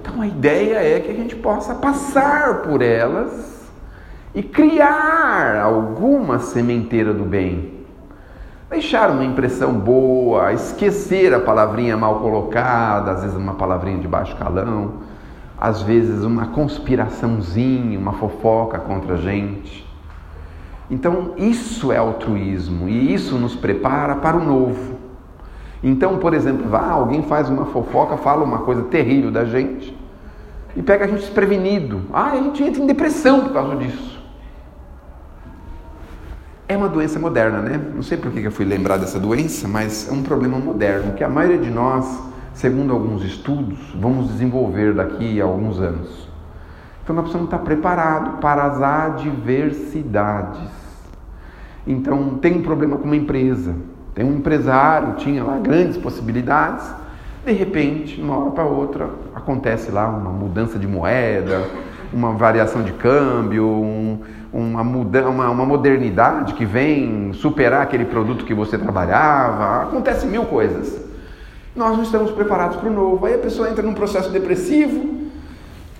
Então, 0.00 0.20
a 0.20 0.26
ideia 0.26 0.96
é 0.96 1.00
que 1.00 1.10
a 1.10 1.14
gente 1.14 1.34
possa 1.34 1.74
passar 1.74 2.62
por 2.62 2.82
elas 2.82 3.70
e 4.34 4.42
criar 4.42 5.62
alguma 5.62 6.38
sementeira 6.38 7.14
do 7.14 7.24
bem. 7.24 7.74
Deixar 8.68 9.10
uma 9.10 9.24
impressão 9.24 9.72
boa, 9.72 10.52
esquecer 10.52 11.32
a 11.32 11.40
palavrinha 11.40 11.96
mal 11.96 12.20
colocada, 12.20 13.12
às 13.12 13.22
vezes 13.22 13.36
uma 13.36 13.54
palavrinha 13.54 13.98
de 13.98 14.08
baixo 14.08 14.36
calão, 14.36 14.94
às 15.58 15.80
vezes 15.80 16.22
uma 16.22 16.48
conspiraçãozinha, 16.48 17.98
uma 17.98 18.12
fofoca 18.12 18.78
contra 18.78 19.14
a 19.14 19.16
gente. 19.16 19.85
Então, 20.90 21.34
isso 21.36 21.90
é 21.90 21.96
altruísmo 21.96 22.88
e 22.88 23.12
isso 23.12 23.36
nos 23.36 23.54
prepara 23.56 24.16
para 24.16 24.36
o 24.36 24.44
novo. 24.44 24.96
Então, 25.82 26.18
por 26.18 26.32
exemplo, 26.34 26.68
vá, 26.68 26.90
alguém 26.90 27.22
faz 27.22 27.48
uma 27.48 27.66
fofoca, 27.66 28.16
fala 28.16 28.44
uma 28.44 28.58
coisa 28.58 28.82
terrível 28.82 29.30
da 29.30 29.44
gente 29.44 29.96
e 30.76 30.82
pega 30.82 31.04
a 31.04 31.08
gente 31.08 31.20
desprevenido. 31.20 32.02
Ah, 32.12 32.32
a 32.32 32.36
gente 32.36 32.62
entra 32.62 32.82
em 32.82 32.86
depressão 32.86 33.40
por 33.44 33.52
causa 33.52 33.76
disso. 33.76 34.16
É 36.68 36.76
uma 36.76 36.88
doença 36.88 37.18
moderna, 37.18 37.60
né? 37.60 37.80
Não 37.94 38.02
sei 38.02 38.18
por 38.18 38.30
que 38.32 38.42
eu 38.42 38.50
fui 38.50 38.64
lembrar 38.64 38.96
dessa 38.96 39.18
doença, 39.18 39.68
mas 39.68 40.08
é 40.08 40.12
um 40.12 40.22
problema 40.22 40.58
moderno 40.58 41.12
que 41.14 41.22
a 41.22 41.28
maioria 41.28 41.58
de 41.58 41.70
nós, 41.70 42.20
segundo 42.52 42.92
alguns 42.92 43.22
estudos, 43.24 43.78
vamos 43.94 44.28
desenvolver 44.28 44.92
daqui 44.92 45.40
a 45.40 45.44
alguns 45.44 45.80
anos. 45.80 46.28
Então 47.02 47.14
nós 47.14 47.22
precisamos 47.22 47.46
estar 47.46 47.60
preparados 47.60 48.40
para 48.40 48.64
as 48.64 48.82
adversidades. 48.82 50.75
Então 51.86 52.36
tem 52.36 52.56
um 52.56 52.62
problema 52.62 52.96
com 52.96 53.04
uma 53.04 53.16
empresa, 53.16 53.74
tem 54.14 54.24
um 54.24 54.36
empresário, 54.36 55.14
tinha 55.14 55.44
lá 55.44 55.58
grandes 55.58 55.96
possibilidades, 55.96 56.84
de 57.44 57.52
repente, 57.52 58.20
uma 58.20 58.38
hora 58.38 58.50
para 58.50 58.64
outra, 58.64 59.08
acontece 59.34 59.92
lá 59.92 60.08
uma 60.08 60.30
mudança 60.30 60.80
de 60.80 60.86
moeda, 60.86 61.64
uma 62.12 62.32
variação 62.32 62.82
de 62.82 62.92
câmbio, 62.92 63.64
um, 63.64 64.18
uma, 64.52 64.82
muda, 64.82 65.28
uma, 65.28 65.48
uma 65.48 65.64
modernidade 65.64 66.54
que 66.54 66.64
vem 66.64 67.32
superar 67.34 67.82
aquele 67.82 68.04
produto 68.04 68.44
que 68.44 68.52
você 68.52 68.76
trabalhava, 68.76 69.84
acontece 69.84 70.26
mil 70.26 70.46
coisas. 70.46 71.00
Nós 71.76 71.94
não 71.94 72.02
estamos 72.02 72.32
preparados 72.32 72.78
para 72.78 72.88
o 72.88 72.92
novo. 72.92 73.26
Aí 73.26 73.34
a 73.34 73.38
pessoa 73.38 73.68
entra 73.70 73.82
num 73.82 73.94
processo 73.94 74.30
depressivo, 74.30 75.28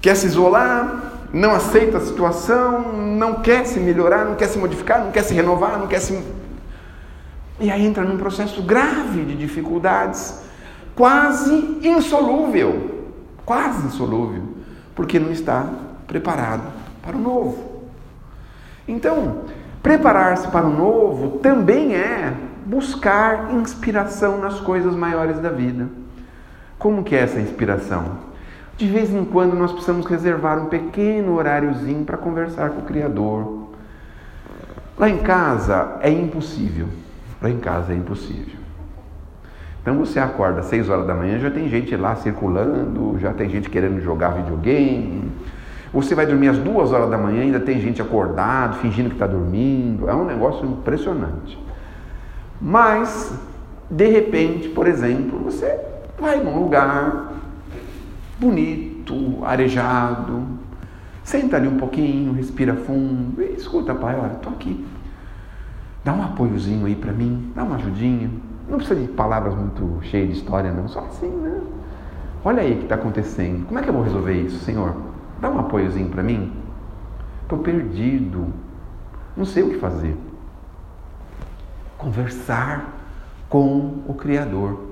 quer 0.01 0.16
se 0.16 0.27
isolar, 0.27 1.06
não 1.33 1.53
aceita 1.53 1.99
a 1.99 2.01
situação, 2.01 2.93
não 2.93 3.43
quer 3.43 3.67
se 3.67 3.79
melhorar, 3.81 4.25
não 4.25 4.35
quer 4.35 4.49
se 4.49 4.59
modificar, 4.59 5.05
não 5.05 5.11
quer 5.11 5.23
se 5.23 5.35
renovar, 5.35 5.79
não 5.79 5.87
quer 5.87 6.01
se. 6.01 6.23
E 7.59 7.71
aí 7.71 7.85
entra 7.85 8.05
num 8.05 8.19
processo 8.19 8.62
grave 8.62 9.25
de 9.25 9.37
dificuldades, 9.37 10.41
quase 10.95 11.79
insolúvel, 11.83 13.07
quase 13.45 13.87
insolúvel, 13.87 14.43
porque 14.95 15.19
não 15.19 15.31
está 15.31 15.67
preparado 16.07 16.73
para 17.03 17.17
o 17.17 17.21
novo. 17.21 17.83
Então, 18.87 19.45
preparar-se 19.83 20.49
para 20.49 20.67
o 20.67 20.73
novo 20.73 21.39
também 21.39 21.95
é 21.95 22.35
buscar 22.65 23.55
inspiração 23.55 24.39
nas 24.39 24.61
coisas 24.61 24.95
maiores 24.95 25.39
da 25.39 25.51
vida. 25.51 25.89
Como 26.79 27.03
que 27.05 27.15
é 27.15 27.21
essa 27.21 27.41
inspiração? 27.41 28.19
De 28.77 28.87
vez 28.87 29.12
em 29.12 29.25
quando 29.25 29.55
nós 29.55 29.73
precisamos 29.73 30.07
reservar 30.07 30.59
um 30.59 30.67
pequeno 30.67 31.37
horáriozinho 31.37 32.05
para 32.05 32.17
conversar 32.17 32.71
com 32.71 32.81
o 32.81 32.85
Criador. 32.85 33.69
Lá 34.99 35.09
em 35.09 35.19
casa 35.19 35.97
é 36.01 36.11
impossível. 36.11 36.87
Lá 37.41 37.49
em 37.49 37.59
casa 37.59 37.93
é 37.93 37.97
impossível. 37.97 38.57
Então 39.81 39.97
você 39.99 40.19
acorda 40.19 40.61
às 40.61 40.67
6 40.67 40.89
horas 40.89 41.07
da 41.07 41.15
manhã, 41.15 41.39
já 41.39 41.51
tem 41.51 41.69
gente 41.69 41.95
lá 41.97 42.17
circulando, 42.17 43.17
já 43.21 43.33
tem 43.33 43.49
gente 43.49 43.71
querendo 43.71 44.01
jogar 44.01 44.31
videogame, 44.31 45.31
você 45.93 46.15
vai 46.15 46.27
dormir 46.27 46.49
às 46.49 46.59
duas 46.59 46.93
horas 46.93 47.09
da 47.09 47.17
manhã, 47.17 47.43
ainda 47.43 47.61
tem 47.61 47.81
gente 47.81 48.03
acordado, 48.03 48.79
fingindo 48.79 49.09
que 49.09 49.15
está 49.15 49.27
dormindo. 49.27 50.11
É 50.11 50.15
um 50.15 50.25
negócio 50.25 50.67
impressionante. 50.67 51.59
Mas, 52.61 53.33
de 53.91 54.07
repente, 54.09 54.69
por 54.69 54.87
exemplo, 54.87 55.39
você 55.39 55.79
vai 56.19 56.43
num 56.43 56.59
lugar 56.59 57.33
bonito, 58.38 59.44
arejado, 59.44 60.46
senta 61.22 61.57
ali 61.57 61.68
um 61.68 61.77
pouquinho, 61.77 62.33
respira 62.33 62.75
fundo 62.75 63.42
e 63.42 63.55
escuta, 63.55 63.94
pai, 63.94 64.18
olha, 64.18 64.35
estou 64.35 64.53
aqui. 64.53 64.87
Dá 66.05 66.12
um 66.12 66.22
apoiozinho 66.22 66.87
aí 66.87 66.94
para 66.94 67.12
mim, 67.12 67.53
dá 67.55 67.64
uma 67.64 67.77
ajudinha. 67.77 68.31
Não 68.68 68.79
precisa 68.79 69.01
de 69.01 69.09
palavras 69.09 69.55
muito 69.55 70.01
cheias 70.03 70.29
de 70.29 70.35
história, 70.35 70.72
não, 70.72 70.88
só 70.88 71.01
assim, 71.01 71.29
né? 71.29 71.61
Olha 72.44 72.62
aí 72.62 72.75
o 72.75 72.77
que 72.77 72.83
está 72.85 72.94
acontecendo. 72.94 73.66
Como 73.66 73.79
é 73.79 73.83
que 73.83 73.88
eu 73.88 73.92
vou 73.92 74.03
resolver 74.03 74.35
isso, 74.35 74.64
Senhor? 74.64 74.94
Dá 75.40 75.51
um 75.51 75.59
apoiozinho 75.59 76.09
para 76.09 76.22
mim? 76.22 76.53
Estou 77.42 77.59
perdido. 77.59 78.53
Não 79.37 79.44
sei 79.44 79.64
o 79.64 79.70
que 79.70 79.79
fazer. 79.79 80.16
Conversar 81.99 82.92
com 83.49 84.03
o 84.07 84.14
Criador. 84.14 84.86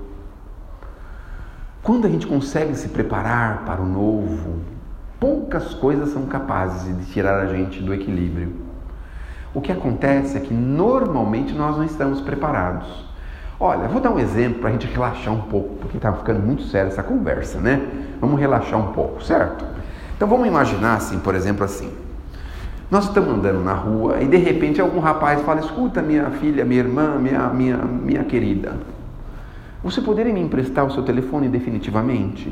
Quando 1.85 2.07
a 2.07 2.09
gente 2.09 2.27
consegue 2.27 2.75
se 2.77 2.89
preparar 2.89 3.63
para 3.67 3.83
o 3.83 3.85
novo, 3.85 4.61
poucas 5.21 5.75
coisas 5.75 6.09
são 6.15 6.25
capazes 6.25 6.97
de 6.97 7.13
tirar 7.13 7.39
a 7.41 7.47
gente 7.47 7.83
do 7.83 7.93
equilíbrio. 7.93 8.55
O 9.53 9.61
que 9.61 9.71
acontece 9.71 10.39
é 10.39 10.41
que 10.41 10.55
normalmente 10.55 11.53
nós 11.53 11.77
não 11.77 11.85
estamos 11.85 12.23
preparados. 12.23 13.05
Olha, 13.61 13.87
vou 13.87 14.01
dar 14.01 14.13
um 14.13 14.19
exemplo 14.19 14.61
para 14.61 14.71
a 14.71 14.73
gente 14.73 14.87
relaxar 14.87 15.35
um 15.35 15.43
pouco, 15.43 15.75
porque 15.75 15.99
está 15.99 16.11
ficando 16.11 16.41
muito 16.41 16.63
séria 16.63 16.89
essa 16.89 17.03
conversa, 17.03 17.61
né? 17.61 17.87
Vamos 18.19 18.41
relaxar 18.41 18.81
um 18.81 18.95
pouco, 18.95 19.23
certo? 19.23 19.67
Então 20.17 20.27
vamos 20.27 20.49
imaginar 20.49 20.95
assim, 20.95 21.19
por 21.19 21.35
exemplo, 21.35 21.65
assim. 21.65 21.93
Nós 22.91 23.05
estamos 23.05 23.29
andando 23.29 23.63
na 23.63 23.75
rua 23.75 24.23
e 24.23 24.27
de 24.27 24.39
repente 24.39 24.81
algum 24.81 25.01
rapaz 25.01 25.43
fala: 25.43 25.61
Escuta, 25.61 26.01
minha 26.01 26.31
filha, 26.31 26.65
minha 26.65 26.81
irmã, 26.81 27.19
minha, 27.19 27.51
minha, 27.51 27.77
minha 27.77 28.25
querida, 28.25 28.73
você 29.85 30.01
poderia 30.01 30.33
me 30.33 30.41
emprestar 30.41 30.87
o 30.87 30.91
seu 30.91 31.03
telefone 31.03 31.47
definitivamente? 31.47 32.51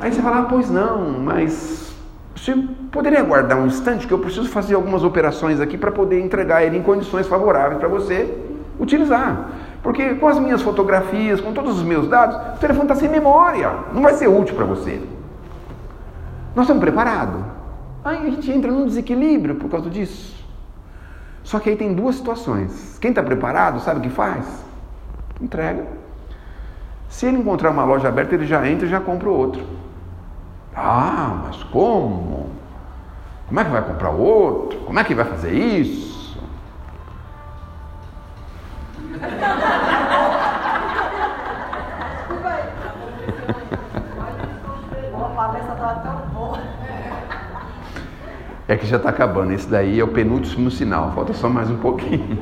Aí 0.00 0.10
você 0.10 0.22
fala: 0.22 0.38
ah, 0.38 0.42
Pois 0.44 0.70
não, 0.70 1.20
mas 1.20 1.94
você 2.34 2.56
poderia 2.90 3.20
aguardar 3.20 3.58
um 3.58 3.66
instante 3.66 4.06
que 4.06 4.14
eu 4.14 4.18
preciso 4.18 4.48
fazer 4.48 4.74
algumas 4.74 5.04
operações 5.04 5.60
aqui 5.60 5.76
para 5.76 5.92
poder 5.92 6.18
entregar 6.18 6.64
ele 6.64 6.78
em 6.78 6.82
condições 6.82 7.26
favoráveis 7.26 7.78
para 7.78 7.88
você 7.88 8.34
utilizar. 8.78 9.50
Porque 9.82 10.14
com 10.14 10.26
as 10.26 10.38
minhas 10.38 10.62
fotografias, 10.62 11.40
com 11.42 11.52
todos 11.52 11.76
os 11.76 11.82
meus 11.82 12.08
dados, 12.08 12.36
o 12.56 12.58
telefone 12.58 12.84
está 12.84 12.94
sem 12.94 13.10
memória, 13.10 13.70
não 13.92 14.00
vai 14.00 14.14
ser 14.14 14.28
útil 14.28 14.54
para 14.54 14.64
você. 14.64 14.98
Nós 16.56 16.64
estamos 16.64 16.80
preparados? 16.80 17.42
Aí 18.02 18.26
a 18.26 18.30
gente 18.30 18.50
entra 18.50 18.72
num 18.72 18.86
desequilíbrio 18.86 19.56
por 19.56 19.70
causa 19.70 19.90
disso. 19.90 20.42
Só 21.42 21.58
que 21.58 21.68
aí 21.68 21.76
tem 21.76 21.92
duas 21.92 22.14
situações. 22.16 22.98
Quem 22.98 23.10
está 23.10 23.22
preparado 23.22 23.80
sabe 23.80 24.00
o 24.00 24.02
que 24.02 24.08
faz? 24.08 24.69
Entrega. 25.40 25.86
Se 27.08 27.26
ele 27.26 27.38
encontrar 27.38 27.70
uma 27.70 27.84
loja 27.84 28.08
aberta, 28.08 28.34
ele 28.34 28.46
já 28.46 28.66
entra 28.68 28.86
e 28.86 28.90
já 28.90 29.00
compra 29.00 29.28
outro. 29.28 29.64
Ah, 30.74 31.42
mas 31.44 31.62
como? 31.64 32.50
Como 33.48 33.58
é 33.58 33.64
que 33.64 33.70
vai 33.70 33.82
comprar 33.82 34.10
outro? 34.10 34.78
Como 34.80 34.98
é 34.98 35.04
que 35.04 35.14
vai 35.14 35.24
fazer 35.24 35.52
isso? 35.52 36.38
É 48.68 48.76
que 48.76 48.86
já 48.86 48.98
está 48.98 49.08
acabando. 49.08 49.52
Esse 49.52 49.68
daí 49.68 49.98
é 49.98 50.04
o 50.04 50.08
penúltimo 50.08 50.70
sinal. 50.70 51.10
Falta 51.12 51.32
só 51.32 51.48
mais 51.48 51.68
um 51.68 51.78
pouquinho. 51.78 52.38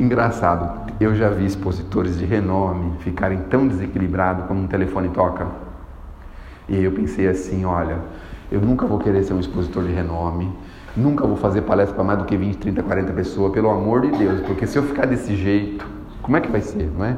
Engraçado. 0.00 0.90
Eu 0.98 1.14
já 1.14 1.28
vi 1.28 1.44
expositores 1.44 2.18
de 2.18 2.24
renome 2.24 2.96
ficarem 3.00 3.38
tão 3.50 3.68
desequilibrados 3.68 4.46
quando 4.46 4.60
um 4.60 4.66
telefone 4.66 5.10
toca. 5.10 5.46
E 6.66 6.82
eu 6.82 6.90
pensei 6.92 7.28
assim, 7.28 7.66
olha, 7.66 7.98
eu 8.50 8.62
nunca 8.62 8.86
vou 8.86 8.98
querer 8.98 9.22
ser 9.24 9.34
um 9.34 9.40
expositor 9.40 9.84
de 9.84 9.92
renome. 9.92 10.50
Nunca 10.96 11.26
vou 11.26 11.36
fazer 11.36 11.60
palestra 11.60 11.94
para 11.94 12.02
mais 12.02 12.18
do 12.18 12.24
que 12.24 12.34
20, 12.34 12.56
30, 12.56 12.82
40 12.82 13.12
pessoas, 13.12 13.52
pelo 13.52 13.68
amor 13.68 14.00
de 14.00 14.10
Deus, 14.12 14.40
porque 14.40 14.66
se 14.66 14.78
eu 14.78 14.82
ficar 14.84 15.06
desse 15.06 15.36
jeito, 15.36 15.86
como 16.22 16.34
é 16.34 16.40
que 16.40 16.50
vai 16.50 16.62
ser, 16.62 16.90
não 16.96 17.04
é? 17.04 17.14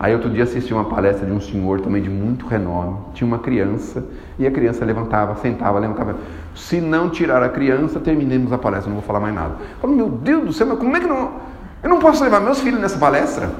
Aí 0.00 0.12
outro 0.12 0.28
dia 0.28 0.42
assisti 0.42 0.74
uma 0.74 0.86
palestra 0.86 1.24
de 1.24 1.30
um 1.32 1.40
senhor 1.40 1.80
também 1.80 2.02
de 2.02 2.10
muito 2.10 2.48
renome. 2.48 2.96
Tinha 3.14 3.28
uma 3.28 3.38
criança 3.38 4.04
e 4.40 4.44
a 4.44 4.50
criança 4.50 4.84
levantava, 4.84 5.36
sentava, 5.36 5.78
levantava. 5.78 6.16
Se 6.56 6.80
não 6.80 7.10
tirar 7.10 7.44
a 7.44 7.48
criança, 7.48 8.00
terminemos 8.00 8.52
a 8.52 8.58
palestra, 8.58 8.88
não 8.88 8.98
vou 8.98 9.06
falar 9.06 9.20
mais 9.20 9.34
nada. 9.34 9.54
Falo, 9.80 9.94
meu 9.94 10.08
Deus 10.08 10.44
do 10.44 10.52
céu, 10.52 10.66
mas 10.66 10.78
como 10.78 10.96
é 10.96 11.00
que 11.00 11.06
não. 11.06 11.47
Eu 11.82 11.88
não 11.88 11.98
posso 11.98 12.22
levar 12.24 12.40
meus 12.40 12.60
filhos 12.60 12.80
nessa 12.80 12.98
palestra? 12.98 13.50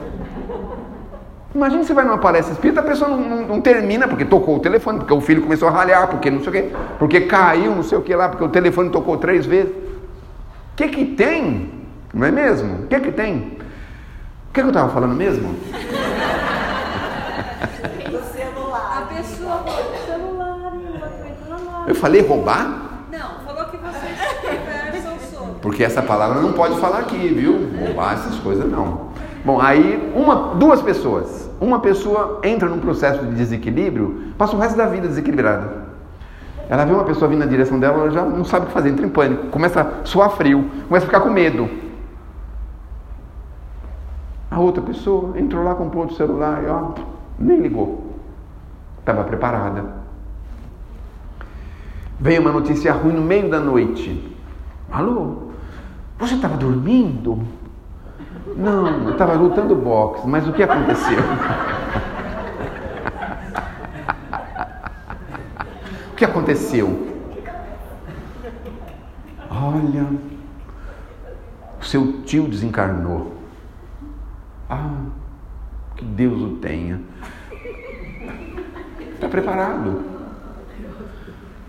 Imagina 1.54 1.82
você 1.82 1.94
vai 1.94 2.04
numa 2.04 2.18
palestra 2.18 2.52
espírita, 2.52 2.80
a 2.80 2.84
pessoa 2.84 3.08
não, 3.10 3.20
não, 3.20 3.42
não, 3.42 3.60
termina 3.60 4.06
porque 4.06 4.24
tocou 4.24 4.56
o 4.56 4.60
telefone, 4.60 4.98
porque 4.98 5.14
o 5.14 5.20
filho 5.20 5.42
começou 5.42 5.66
a 5.66 5.70
ralhar, 5.70 6.06
porque 6.08 6.30
não 6.30 6.40
sei 6.40 6.48
o 6.48 6.52
quê, 6.52 6.70
porque 6.98 7.22
caiu, 7.22 7.74
não 7.74 7.82
sei 7.82 7.96
o 7.98 8.02
que 8.02 8.14
lá, 8.14 8.28
porque 8.28 8.44
o 8.44 8.48
telefone 8.48 8.90
tocou 8.90 9.16
três 9.16 9.46
vezes. 9.46 9.72
O 9.72 10.76
que 10.76 10.88
que 10.88 11.04
tem? 11.04 11.78
Não 12.12 12.26
é 12.26 12.30
mesmo? 12.30 12.84
O 12.84 12.86
que 12.86 13.00
que 13.00 13.10
tem? 13.12 13.58
O 14.50 14.52
que, 14.52 14.60
que 14.60 14.60
eu 14.60 14.68
estava 14.68 14.88
falando 14.90 15.14
mesmo? 15.14 15.48
Do 18.10 18.22
celular. 18.32 18.98
A 18.98 19.02
pessoa 19.14 19.54
rouba 19.54 19.90
o 19.90 20.06
celular 20.06 20.72
o. 20.74 21.88
Eu 21.88 21.94
falei 21.94 22.20
roubar? 22.20 23.06
Não, 23.10 23.40
falou 23.44 23.64
que 23.64 23.76
vocês 23.78 24.18
conversam 24.40 25.18
sobre. 25.30 25.47
Porque 25.60 25.82
essa 25.82 26.02
palavra 26.02 26.40
não 26.40 26.52
pode 26.52 26.78
falar 26.78 27.00
aqui, 27.00 27.16
viu? 27.28 27.70
Roubar 27.78 28.14
essas 28.14 28.36
coisas 28.36 28.70
não. 28.70 29.08
Bom, 29.44 29.60
aí 29.60 30.12
uma, 30.14 30.54
duas 30.54 30.82
pessoas. 30.82 31.48
Uma 31.60 31.80
pessoa 31.80 32.40
entra 32.44 32.68
num 32.68 32.78
processo 32.78 33.24
de 33.24 33.34
desequilíbrio, 33.34 34.32
passa 34.36 34.54
o 34.54 34.58
resto 34.58 34.76
da 34.76 34.86
vida 34.86 35.08
desequilibrada. 35.08 35.88
Ela 36.68 36.84
vê 36.84 36.92
uma 36.92 37.04
pessoa 37.04 37.28
vindo 37.28 37.40
na 37.40 37.46
direção 37.46 37.80
dela, 37.80 38.02
ela 38.02 38.10
já 38.10 38.24
não 38.24 38.44
sabe 38.44 38.64
o 38.64 38.68
que 38.68 38.74
fazer, 38.74 38.90
entra 38.90 39.06
em 39.06 39.08
pânico, 39.08 39.46
começa 39.46 39.80
a 39.80 40.04
suar 40.04 40.30
frio, 40.30 40.70
começa 40.86 41.06
a 41.06 41.08
ficar 41.08 41.20
com 41.20 41.30
medo. 41.30 41.68
A 44.50 44.60
outra 44.60 44.82
pessoa 44.82 45.38
entrou 45.38 45.64
lá, 45.64 45.74
comprou 45.74 46.02
outro 46.02 46.16
celular 46.16 46.62
e 46.62 46.66
ó, 46.66 46.92
nem 47.38 47.60
ligou. 47.60 48.12
Estava 49.00 49.24
preparada. 49.24 49.84
Veio 52.20 52.40
uma 52.40 52.52
notícia 52.52 52.92
ruim 52.92 53.14
no 53.14 53.22
meio 53.22 53.48
da 53.48 53.60
noite. 53.60 54.36
Alô? 54.90 55.47
Você 56.18 56.34
estava 56.34 56.56
dormindo? 56.56 57.46
Não, 58.56 59.04
eu 59.04 59.12
estava 59.12 59.34
lutando 59.34 59.76
boxe, 59.76 60.26
mas 60.26 60.48
o 60.48 60.52
que 60.52 60.64
aconteceu? 60.64 61.18
o 66.10 66.16
que 66.16 66.24
aconteceu? 66.24 67.06
Olha, 69.48 70.06
o 71.80 71.84
seu 71.84 72.22
tio 72.22 72.48
desencarnou. 72.48 73.36
Ah, 74.68 75.04
que 75.96 76.04
Deus 76.04 76.42
o 76.42 76.56
tenha. 76.56 77.00
Está 79.14 79.28
preparado. 79.28 80.17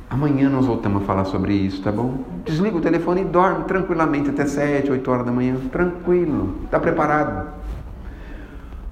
Amanhã 0.10 0.50
nós 0.50 0.65
voltamos 0.65 1.04
a 1.04 1.06
falar 1.06 1.26
sobre 1.26 1.54
isso, 1.54 1.84
tá 1.84 1.91
bom? 1.91 2.24
Desliga 2.43 2.76
o 2.76 2.82
telefone 2.82 3.22
e 3.22 3.26
dorme 3.26 3.65
tranquilamente 3.65 4.32
até 4.32 4.43
7, 4.43 4.91
8 4.91 5.12
horas 5.12 5.26
da 5.26 5.32
manhã. 5.32 5.56
Tranquilo. 5.72 6.56
Está 6.63 6.80
preparado? 6.80 7.48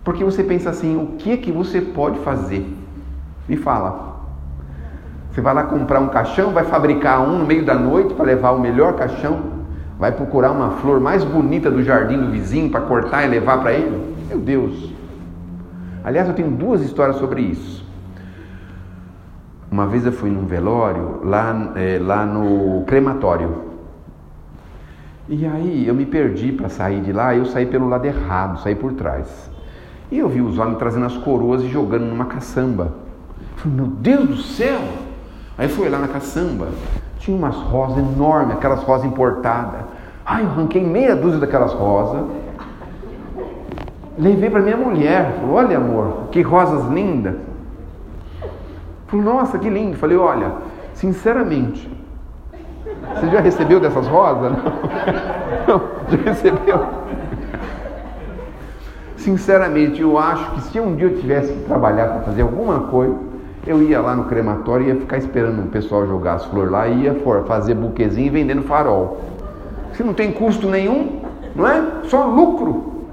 Porque 0.04 0.24
você 0.24 0.44
pensa 0.44 0.70
assim: 0.70 0.96
o 0.96 1.18
que 1.18 1.32
é 1.32 1.38
que 1.38 1.52
você 1.52 1.82
pode 1.82 2.20
fazer? 2.20 2.72
Me 3.50 3.58
fala. 3.58 4.16
Você 5.32 5.42
vai 5.42 5.56
lá 5.56 5.64
comprar 5.64 6.00
um 6.00 6.10
caixão, 6.10 6.52
vai 6.52 6.66
fabricar 6.66 7.22
um 7.22 7.40
no 7.40 7.46
meio 7.46 7.66
da 7.66 7.74
noite 7.74 8.14
para 8.14 8.26
levar 8.26 8.52
o 8.52 8.60
melhor 8.60 8.94
caixão, 8.94 9.40
vai 9.98 10.12
procurar 10.12 10.52
uma 10.52 10.72
flor 10.78 11.00
mais 11.00 11.24
bonita 11.24 11.72
do 11.72 11.84
jardim 11.84 12.18
do 12.18 12.30
vizinho 12.30 12.70
para 12.70 12.82
cortar 12.82 13.24
e 13.24 13.28
levar 13.28 13.58
para 13.60 13.74
ele? 13.74 14.16
Meu 14.30 14.38
Deus. 14.38 14.94
Aliás, 16.04 16.28
eu 16.28 16.36
tenho 16.36 16.52
duas 16.52 16.82
histórias 16.82 17.18
sobre 17.18 17.42
isso. 17.42 17.87
Uma 19.78 19.86
vez 19.86 20.04
eu 20.08 20.12
fui 20.12 20.32
num 20.32 20.48
velório 20.48 21.20
lá, 21.24 21.74
é, 21.76 22.00
lá 22.02 22.26
no 22.26 22.84
crematório. 22.86 23.66
E 25.30 25.46
aí 25.46 25.88
eu 25.88 25.94
me 25.94 26.04
perdi 26.04 26.52
para 26.52 26.68
sair 26.68 27.00
de 27.02 27.13
lá, 27.13 27.36
eu 27.36 27.46
saí 27.46 27.68
pelo 27.68 27.88
lado 27.88 28.04
errado, 28.06 28.60
saí 28.62 28.74
por 28.74 28.94
trás. 28.94 29.28
E 30.12 30.18
eu 30.18 30.28
vi 30.28 30.42
os 30.42 30.58
homens 30.58 30.80
trazendo 30.80 31.06
as 31.06 31.16
coroas 31.18 31.62
e 31.62 31.68
jogando 31.68 32.06
numa 32.06 32.26
caçamba. 32.26 32.96
Falei, 33.58 33.78
meu 33.78 33.86
Deus 33.86 34.28
do 34.28 34.38
céu! 34.38 34.80
Aí 35.56 35.70
fui 35.70 35.88
lá 35.90 36.00
na 36.00 36.08
caçamba, 36.08 36.70
tinha 37.20 37.38
umas 37.38 37.58
rosas 37.58 38.00
enormes, 38.00 38.56
aquelas 38.56 38.82
rosas 38.82 39.06
importadas. 39.06 39.82
Ai, 40.26 40.44
eu 40.44 40.48
arranquei 40.48 40.84
meia 40.84 41.16
dúzia 41.16 41.40
daquelas 41.40 41.74
rosas. 41.74 42.26
Levei 44.18 44.50
para 44.50 44.60
minha 44.60 44.76
mulher. 44.76 45.36
Olha 45.48 45.78
amor, 45.78 46.30
que 46.32 46.42
rosas 46.42 46.92
lindas. 46.92 47.36
Falei, 49.08 49.26
nossa, 49.26 49.58
que 49.58 49.70
lindo. 49.70 49.98
Falei, 49.98 50.17
olha, 50.17 50.52
sinceramente, 50.93 51.89
você 53.15 53.30
já 53.30 53.39
recebeu 53.39 53.80
dessas 53.80 54.08
rosas? 54.08 54.54
Não, 55.67 55.80
não 55.80 56.17
já 56.24 56.32
recebeu. 56.32 56.86
Sinceramente, 59.17 60.02
eu 60.02 60.17
acho 60.17 60.52
que 60.52 60.62
se 60.62 60.80
um 60.80 60.96
dia 60.96 61.08
eu 61.08 61.20
tivesse 61.20 61.52
que 61.52 61.65
trabalhar 61.65 62.08
para 62.08 62.22
fazer 62.22 62.43
alguma 62.43 62.82
coisa, 62.82 63.13
eu 63.65 63.84
ia 63.84 64.00
lá 64.00 64.15
no 64.15 64.24
crematório 64.24 64.86
e 64.86 64.89
ia 64.89 64.96
ficar 64.96 65.17
esperando 65.17 65.65
o 65.65 65.67
pessoal 65.67 66.08
jogar 66.08 66.36
as 66.36 66.46
flores 66.46 66.72
lá 66.72 66.88
e 66.88 67.02
ia 67.02 67.15
fazer 67.46 67.76
buquezinho 67.76 68.28
e 68.28 68.30
vendendo 68.30 68.62
farol. 68.62 69.20
Se 69.91 70.04
não 70.04 70.13
tem 70.13 70.32
custo 70.32 70.70
nenhum, 70.70 71.22
não 71.54 71.67
é? 71.67 71.84
Só 72.06 72.26
lucro. 72.26 73.04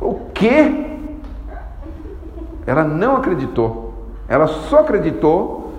O 0.00 0.20
quê? 0.32 0.98
Ela 2.64 2.84
não 2.84 3.16
acreditou. 3.16 3.83
Ela 4.34 4.48
só 4.48 4.80
acreditou 4.80 5.74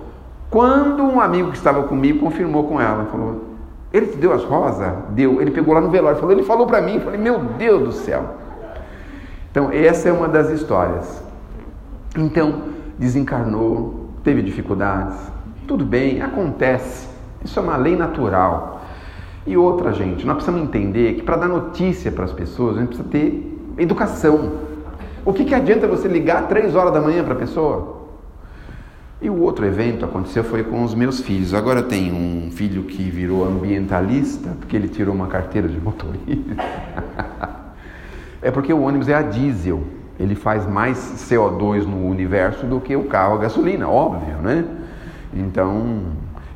quando 0.48 1.02
um 1.02 1.20
amigo 1.20 1.50
que 1.50 1.58
estava 1.58 1.82
comigo 1.82 2.20
confirmou 2.20 2.64
com 2.64 2.80
ela. 2.80 3.04
Falou: 3.04 3.44
Ele 3.92 4.06
te 4.06 4.16
deu 4.16 4.32
as 4.32 4.44
rosas? 4.44 4.94
Deu. 5.10 5.42
Ele 5.42 5.50
pegou 5.50 5.74
lá 5.74 5.80
no 5.82 5.90
velório. 5.90 6.18
Falou: 6.18 6.32
Ele 6.32 6.42
falou 6.42 6.66
para 6.66 6.80
mim. 6.80 6.98
Falei: 7.00 7.20
Meu 7.20 7.38
Deus 7.38 7.82
do 7.82 7.92
céu. 7.92 8.24
Então, 9.50 9.70
essa 9.70 10.08
é 10.08 10.12
uma 10.12 10.26
das 10.26 10.48
histórias. 10.48 11.22
Então, 12.16 12.62
desencarnou, 12.98 14.08
teve 14.24 14.40
dificuldades. 14.40 15.18
Tudo 15.68 15.84
bem, 15.84 16.22
acontece. 16.22 17.08
Isso 17.44 17.58
é 17.58 17.62
uma 17.62 17.76
lei 17.76 17.94
natural. 17.94 18.80
E 19.46 19.54
outra, 19.54 19.92
gente, 19.92 20.24
nós 20.24 20.36
precisamos 20.36 20.66
entender 20.66 21.16
que 21.16 21.22
para 21.22 21.36
dar 21.36 21.48
notícia 21.48 22.10
para 22.10 22.24
as 22.24 22.32
pessoas, 22.32 22.78
a 22.78 22.80
gente 22.80 22.88
precisa 22.88 23.08
ter 23.10 23.74
educação. 23.76 24.52
O 25.26 25.34
que, 25.34 25.44
que 25.44 25.54
adianta 25.54 25.86
você 25.86 26.08
ligar 26.08 26.48
três 26.48 26.74
horas 26.74 26.94
da 26.94 27.02
manhã 27.02 27.22
para 27.22 27.34
a 27.34 27.36
pessoa? 27.36 28.05
E 29.20 29.30
o 29.30 29.40
outro 29.40 29.64
evento 29.64 30.04
aconteceu 30.04 30.44
foi 30.44 30.62
com 30.62 30.84
os 30.84 30.94
meus 30.94 31.20
filhos. 31.20 31.54
Agora 31.54 31.82
tem 31.82 32.12
um 32.12 32.50
filho 32.50 32.82
que 32.82 33.02
virou 33.04 33.46
ambientalista, 33.46 34.50
porque 34.58 34.76
ele 34.76 34.88
tirou 34.88 35.14
uma 35.14 35.26
carteira 35.26 35.66
de 35.66 35.80
motorista. 35.80 36.62
é 38.42 38.50
porque 38.50 38.72
o 38.72 38.82
ônibus 38.82 39.08
é 39.08 39.14
a 39.14 39.22
diesel. 39.22 39.84
Ele 40.20 40.34
faz 40.34 40.66
mais 40.66 40.98
CO2 40.98 41.84
no 41.84 42.06
universo 42.06 42.66
do 42.66 42.78
que 42.78 42.94
o 42.94 43.04
carro 43.04 43.36
a 43.36 43.38
gasolina, 43.38 43.88
óbvio, 43.88 44.36
né? 44.42 44.64
Então, 45.32 46.02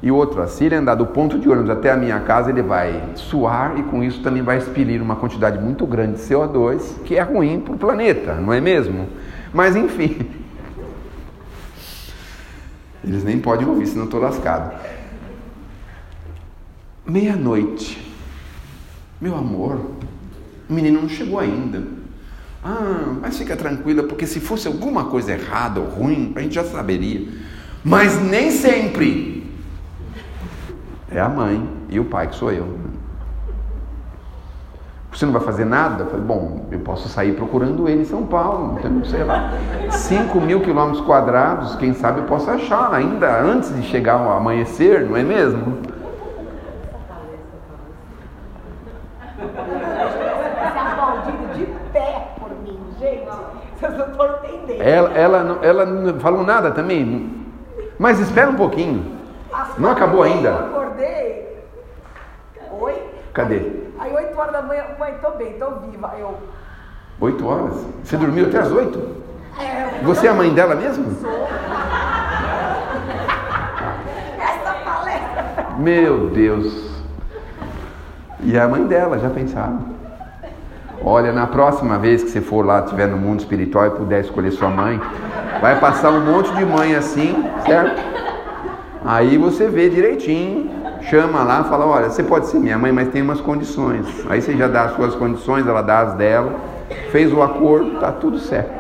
e 0.03 0.11
outro, 0.11 0.47
se 0.49 0.65
ele 0.65 0.75
andar 0.75 0.95
do 0.95 1.07
ponto 1.07 1.39
de 1.39 1.49
ônibus 1.49 1.71
até 1.71 1.91
a 1.91 1.97
minha 1.97 2.21
casa, 2.21 2.51
ele 2.51 2.63
vai 2.63 3.03
suar 3.15 3.79
e 3.79 3.83
com 3.83 4.03
isso 4.03 4.23
também 4.23 4.43
vai 4.43 4.59
expelir 4.59 5.01
uma 5.03 5.17
quantidade 5.17 5.59
muito 5.59 5.87
grande 5.87 6.15
de 6.15 6.23
CO2, 6.23 7.03
que 7.05 7.17
é 7.17 7.23
ruim 7.23 7.61
para 7.61 7.75
o 7.75 7.79
planeta, 7.79 8.35
não 8.35 8.53
é 8.53 8.61
mesmo? 8.61 9.09
Mas 9.53 9.77
enfim, 9.77 10.27
eles 13.03 13.25
nem 13.25 13.39
podem 13.39 13.67
ouvir, 13.67 13.87
senão 13.87 14.05
estou 14.05 14.21
lascado. 14.21 14.79
Meia-noite, 17.07 18.15
meu 19.21 19.35
amor, 19.37 19.81
o 20.69 20.73
menino 20.73 21.01
não 21.01 21.09
chegou 21.09 21.39
ainda. 21.39 21.83
Ah, 22.63 23.17
mas 23.21 23.39
fica 23.39 23.57
tranquila, 23.57 24.03
porque 24.03 24.27
se 24.27 24.39
fosse 24.39 24.69
alguma 24.69 25.05
coisa 25.05 25.33
errada 25.33 25.81
ou 25.81 25.87
ruim, 25.87 26.33
a 26.37 26.41
gente 26.41 26.55
já 26.55 26.65
saberia. 26.65 27.27
Mas 27.83 28.21
nem 28.21 28.51
sempre. 28.51 29.51
É 31.11 31.19
a 31.19 31.29
mãe 31.29 31.67
e 31.89 31.99
o 31.99 32.05
pai, 32.05 32.29
que 32.29 32.37
sou 32.37 32.53
eu. 32.53 32.79
Você 35.13 35.27
não 35.27 35.33
vai 35.33 35.43
fazer 35.43 35.65
nada? 35.65 36.05
Eu 36.05 36.07
falei, 36.07 36.25
bom, 36.25 36.67
eu 36.71 36.79
posso 36.81 37.09
sair 37.09 37.33
procurando 37.33 37.89
ele 37.89 38.03
em 38.03 38.05
São 38.05 38.25
Paulo, 38.27 38.77
então, 38.79 39.05
sei 39.05 39.25
lá, 39.25 39.53
5 39.91 40.41
mil 40.41 40.61
quilômetros 40.61 41.05
quadrados, 41.05 41.75
quem 41.77 41.93
sabe 41.93 42.21
eu 42.21 42.25
posso 42.25 42.49
achar 42.49 42.95
ainda 42.95 43.41
antes 43.43 43.75
de 43.75 43.83
chegar 43.83 44.25
o 44.25 44.31
amanhecer, 44.31 45.05
não 45.09 45.17
é 45.17 45.23
mesmo? 45.23 45.79
Ela, 54.79 55.11
ela, 55.13 55.59
ela 55.63 55.85
não 55.85 56.21
falou 56.21 56.45
nada 56.45 56.71
também, 56.71 57.45
mas 57.99 58.21
espera 58.21 58.51
um 58.51 58.57
pouquinho. 58.57 59.19
Não 59.77 59.91
acabou 59.91 60.23
ainda? 60.23 60.49
Eu 60.49 60.57
acordei. 60.57 61.65
Oi? 62.81 62.95
Cadê? 63.35 63.80
Aí, 64.01 64.17
aí 64.17 64.27
8 64.27 64.39
horas 64.39 64.53
da 64.53 64.63
manhã, 64.63 64.85
mãe, 64.99 65.15
tô 65.21 65.31
bem, 65.33 65.53
tô 65.59 65.71
viva. 65.73 66.15
Eu, 66.19 66.39
8 67.21 67.47
horas? 67.47 67.87
Você 68.03 68.17
dormiu 68.17 68.47
até 68.47 68.59
as 68.59 68.73
8? 68.73 69.21
Você 70.05 70.27
é 70.27 70.31
a 70.31 70.35
mãe 70.35 70.55
dela 70.55 70.75
mesmo? 70.75 71.05
Essa 74.41 74.73
palestra. 74.85 75.67
Meu 75.79 76.31
Deus. 76.31 76.91
E 78.41 78.59
a 78.59 78.67
mãe 78.67 78.87
dela, 78.87 79.19
já 79.19 79.29
pensaram? 79.29 79.85
Olha, 81.05 81.31
na 81.31 81.47
próxima 81.47 81.99
vez 81.99 82.23
que 82.23 82.31
você 82.31 82.41
for 82.41 82.65
lá, 82.65 82.81
estiver 82.81 83.07
no 83.07 83.19
mundo 83.19 83.41
espiritual 83.41 83.87
e 83.87 83.91
puder 83.91 84.21
escolher 84.21 84.51
sua 84.51 84.71
mãe, 84.71 84.99
vai 85.61 85.79
passar 85.79 86.11
um 86.11 86.25
monte 86.25 86.51
de 86.55 86.65
mãe 86.65 86.95
assim, 86.95 87.45
certo? 87.67 88.01
Aí 89.05 89.37
você 89.37 89.69
vê 89.69 89.91
direitinho, 89.91 90.80
chama 91.11 91.43
lá, 91.43 91.65
fala, 91.65 91.85
olha, 91.87 92.09
você 92.09 92.23
pode 92.23 92.47
ser 92.47 92.61
minha 92.61 92.79
mãe, 92.79 92.93
mas 92.93 93.09
tem 93.09 93.21
umas 93.21 93.41
condições. 93.41 94.07
Aí 94.29 94.41
você 94.41 94.57
já 94.57 94.69
dá 94.69 94.85
as 94.85 94.95
suas 94.95 95.17
condições, 95.17 95.67
ela 95.67 95.83
dá 95.83 95.99
as 95.99 96.15
dela, 96.15 96.55
fez 97.11 97.33
o 97.33 97.43
acordo, 97.43 97.99
tá 97.99 98.13
tudo 98.13 98.39
certo. 98.39 98.71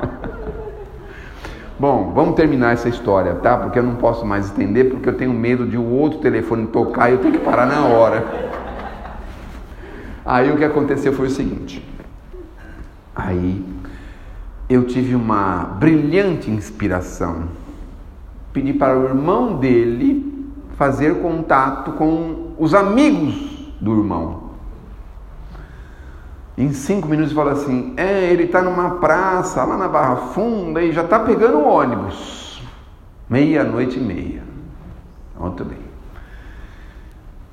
Bom, 1.78 2.12
vamos 2.14 2.36
terminar 2.36 2.72
essa 2.72 2.88
história, 2.88 3.34
tá? 3.34 3.58
Porque 3.58 3.78
eu 3.78 3.82
não 3.82 3.96
posso 3.96 4.24
mais 4.24 4.46
estender, 4.46 4.88
porque 4.88 5.10
eu 5.10 5.16
tenho 5.16 5.32
medo 5.34 5.66
de 5.66 5.76
o 5.76 5.84
outro 5.84 6.20
telefone 6.20 6.66
tocar 6.68 7.10
e 7.10 7.12
eu 7.12 7.18
tenho 7.18 7.34
que 7.34 7.40
parar 7.40 7.66
na 7.66 7.84
hora. 7.84 8.24
Aí 10.24 10.50
o 10.50 10.56
que 10.56 10.64
aconteceu 10.64 11.12
foi 11.12 11.26
o 11.26 11.30
seguinte. 11.30 11.86
Aí 13.14 13.62
eu 14.70 14.84
tive 14.84 15.14
uma 15.14 15.64
brilhante 15.78 16.50
inspiração. 16.50 17.44
Pedi 18.54 18.72
para 18.72 18.98
o 18.98 19.04
irmão 19.04 19.56
dele 19.56 20.31
fazer 20.82 21.22
contato 21.22 21.92
com 21.92 22.54
os 22.58 22.74
amigos 22.74 23.72
do 23.80 23.92
irmão. 23.92 24.50
Em 26.58 26.72
cinco 26.72 27.06
minutos 27.06 27.32
fala 27.32 27.52
assim: 27.52 27.94
é, 27.96 28.24
ele 28.24 28.44
está 28.44 28.60
numa 28.60 28.96
praça 28.96 29.62
lá 29.62 29.76
na 29.76 29.86
Barra 29.86 30.16
Funda 30.16 30.82
e 30.82 30.90
já 30.90 31.04
está 31.04 31.20
pegando 31.20 31.58
o 31.58 31.68
ônibus. 31.68 32.60
Meia-noite 33.30 33.96
e 33.96 34.02
meia. 34.02 34.42
Muito 35.38 35.64
bem. 35.64 35.78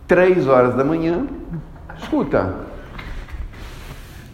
Três 0.07 0.47
horas 0.47 0.73
da 0.73 0.83
manhã, 0.83 1.27
escuta, 1.99 2.55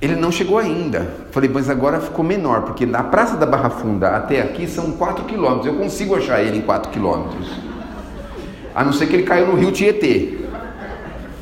ele 0.01 0.15
não 0.15 0.31
chegou 0.31 0.57
ainda. 0.57 1.05
Falei, 1.31 1.49
mas 1.53 1.69
agora 1.69 1.99
ficou 1.99 2.23
menor, 2.23 2.61
porque 2.61 2.85
da 2.85 3.03
Praça 3.03 3.35
da 3.35 3.45
Barra 3.45 3.69
Funda 3.69 4.15
até 4.15 4.41
aqui 4.41 4.65
são 4.67 4.93
4 4.93 5.25
quilômetros. 5.25 5.65
Eu 5.65 5.75
consigo 5.75 6.15
achar 6.15 6.41
ele 6.41 6.59
em 6.59 6.61
4 6.61 6.91
quilômetros. 6.91 7.74
A 8.75 8.83
não 8.83 8.91
ser 8.91 9.07
que 9.07 9.15
ele 9.15 9.23
caiu 9.23 9.47
no 9.47 9.55
rio 9.55 9.71
Tietê. 9.71 10.37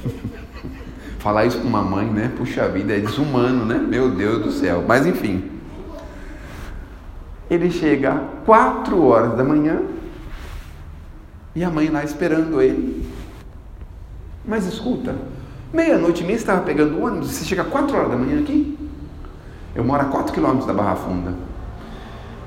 Falar 1.19 1.46
isso 1.46 1.60
com 1.60 1.67
uma 1.67 1.82
mãe, 1.82 2.06
né? 2.06 2.32
Puxa 2.38 2.67
vida, 2.69 2.93
é 2.93 3.00
desumano, 3.00 3.65
né? 3.65 3.76
Meu 3.76 4.12
Deus 4.12 4.43
do 4.43 4.52
céu. 4.52 4.84
Mas 4.88 5.08
enfim. 5.08 5.50
Ele 7.50 7.72
chega 7.72 8.24
4 8.46 9.04
horas 9.04 9.36
da 9.36 9.43
manhã 9.43 9.82
e 11.56 11.63
a 11.63 11.69
mãe 11.69 11.89
lá 11.89 12.04
esperando 12.04 12.62
ele. 12.62 13.08
Mas 14.46 14.65
escuta, 14.65 15.15
meia-noite 15.72 16.24
e 16.24 16.26
meia 16.26 16.36
estava 16.36 16.62
pegando 16.62 16.98
o 16.98 17.06
ônibus, 17.06 17.32
você 17.32 17.46
chega 17.46 17.63
4 17.63 17.96
horas 17.96 18.12
da 18.12 18.17
manhã 18.17 18.39
aqui? 18.39 18.78
Eu 19.76 19.84
moro 19.84 20.02
a 20.02 20.06
4 20.06 20.34
quilômetros 20.34 20.65
da 20.65 20.74
Barra 20.74 20.96
Funda. 20.96 21.34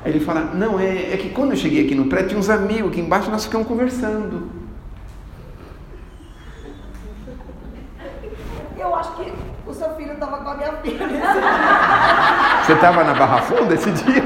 Aí 0.05 0.13
ele 0.13 0.21
fala, 0.21 0.55
não, 0.55 0.79
é, 0.79 1.15
é 1.15 1.17
que 1.17 1.31
quando 1.31 1.51
eu 1.51 1.57
cheguei 1.57 1.85
aqui 1.85 1.95
no 1.95 2.07
prédio, 2.07 2.29
tinha 2.29 2.39
uns 2.39 2.51
amigos 2.51 2.91
aqui 2.91 3.01
embaixo, 3.01 3.31
nós 3.31 3.45
ficamos 3.45 3.67
conversando. 3.67 4.49
Eu 8.79 8.95
acho 8.95 9.17
que 9.17 9.33
filho 10.17 10.25
estava 10.25 10.39
com 10.39 10.51
a 10.51 10.55
minha 10.55 10.73
filha. 10.83 11.09
Você 12.65 12.73
estava 12.73 13.05
na 13.05 13.15
Barra 13.15 13.43
Funda 13.43 13.75
esse 13.75 13.91
dia? 13.91 14.25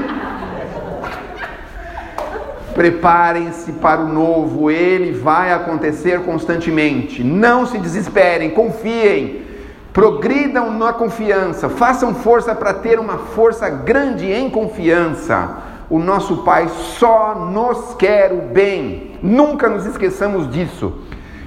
Preparem-se 2.73 3.73
para 3.73 4.01
o 4.01 4.07
novo, 4.07 4.71
ele 4.71 5.11
vai 5.11 5.51
acontecer 5.51 6.21
constantemente. 6.21 7.23
Não 7.23 7.65
se 7.65 7.77
desesperem, 7.77 8.51
confiem, 8.51 9.45
progridam 9.91 10.71
na 10.71 10.93
confiança, 10.93 11.69
façam 11.69 12.15
força 12.15 12.55
para 12.55 12.73
ter 12.73 12.97
uma 12.97 13.17
força 13.17 13.69
grande 13.69 14.31
em 14.31 14.49
confiança. 14.49 15.57
O 15.89 15.99
nosso 15.99 16.37
Pai 16.37 16.69
só 16.69 17.35
nos 17.35 17.93
quer 17.95 18.31
o 18.31 18.53
bem, 18.53 19.19
nunca 19.21 19.67
nos 19.67 19.85
esqueçamos 19.85 20.49
disso. 20.49 20.93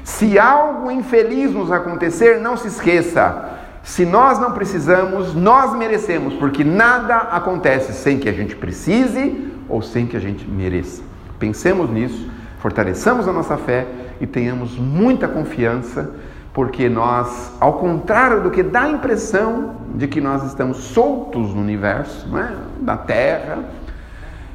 Se 0.04 0.38
algo 0.38 0.90
infeliz 0.90 1.50
nos 1.50 1.72
acontecer, 1.72 2.38
não 2.38 2.54
se 2.54 2.68
esqueça. 2.68 3.53
Se 3.84 4.06
nós 4.06 4.38
não 4.38 4.52
precisamos, 4.52 5.34
nós 5.34 5.76
merecemos, 5.76 6.32
porque 6.34 6.64
nada 6.64 7.16
acontece 7.16 7.92
sem 7.92 8.18
que 8.18 8.28
a 8.28 8.32
gente 8.32 8.56
precise 8.56 9.52
ou 9.68 9.82
sem 9.82 10.06
que 10.06 10.16
a 10.16 10.20
gente 10.20 10.48
mereça. 10.48 11.02
Pensemos 11.38 11.90
nisso, 11.90 12.30
fortaleçamos 12.60 13.28
a 13.28 13.32
nossa 13.32 13.58
fé 13.58 13.86
e 14.22 14.26
tenhamos 14.26 14.78
muita 14.78 15.28
confiança, 15.28 16.12
porque 16.54 16.88
nós, 16.88 17.52
ao 17.60 17.74
contrário 17.74 18.42
do 18.42 18.50
que 18.50 18.62
dá 18.62 18.84
a 18.84 18.90
impressão 18.90 19.76
de 19.94 20.08
que 20.08 20.20
nós 20.20 20.42
estamos 20.44 20.78
soltos 20.78 21.52
no 21.52 21.60
universo, 21.60 22.26
não 22.26 22.38
é? 22.38 22.56
na 22.80 22.96
Terra, 22.96 23.64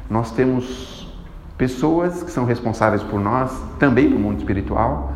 nós 0.10 0.32
temos 0.32 1.16
pessoas 1.56 2.24
que 2.24 2.32
são 2.32 2.46
responsáveis 2.46 3.04
por 3.04 3.20
nós, 3.20 3.52
também 3.78 4.10
no 4.10 4.18
mundo 4.18 4.40
espiritual, 4.40 5.09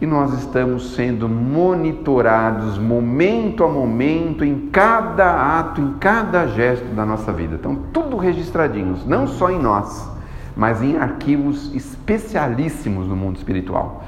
e 0.00 0.06
nós 0.06 0.32
estamos 0.34 0.94
sendo 0.94 1.28
monitorados 1.28 2.78
momento 2.78 3.64
a 3.64 3.68
momento, 3.68 4.44
em 4.44 4.68
cada 4.70 5.58
ato, 5.58 5.80
em 5.80 5.94
cada 5.94 6.46
gesto 6.48 6.84
da 6.94 7.06
nossa 7.06 7.32
vida. 7.32 7.54
Então, 7.54 7.76
tudo 7.92 8.16
registradinhos, 8.16 9.06
não 9.06 9.26
só 9.26 9.50
em 9.50 9.58
nós, 9.58 10.10
mas 10.56 10.82
em 10.82 10.96
arquivos 10.96 11.74
especialíssimos 11.74 13.06
no 13.06 13.16
mundo 13.16 13.36
espiritual. 13.36 14.04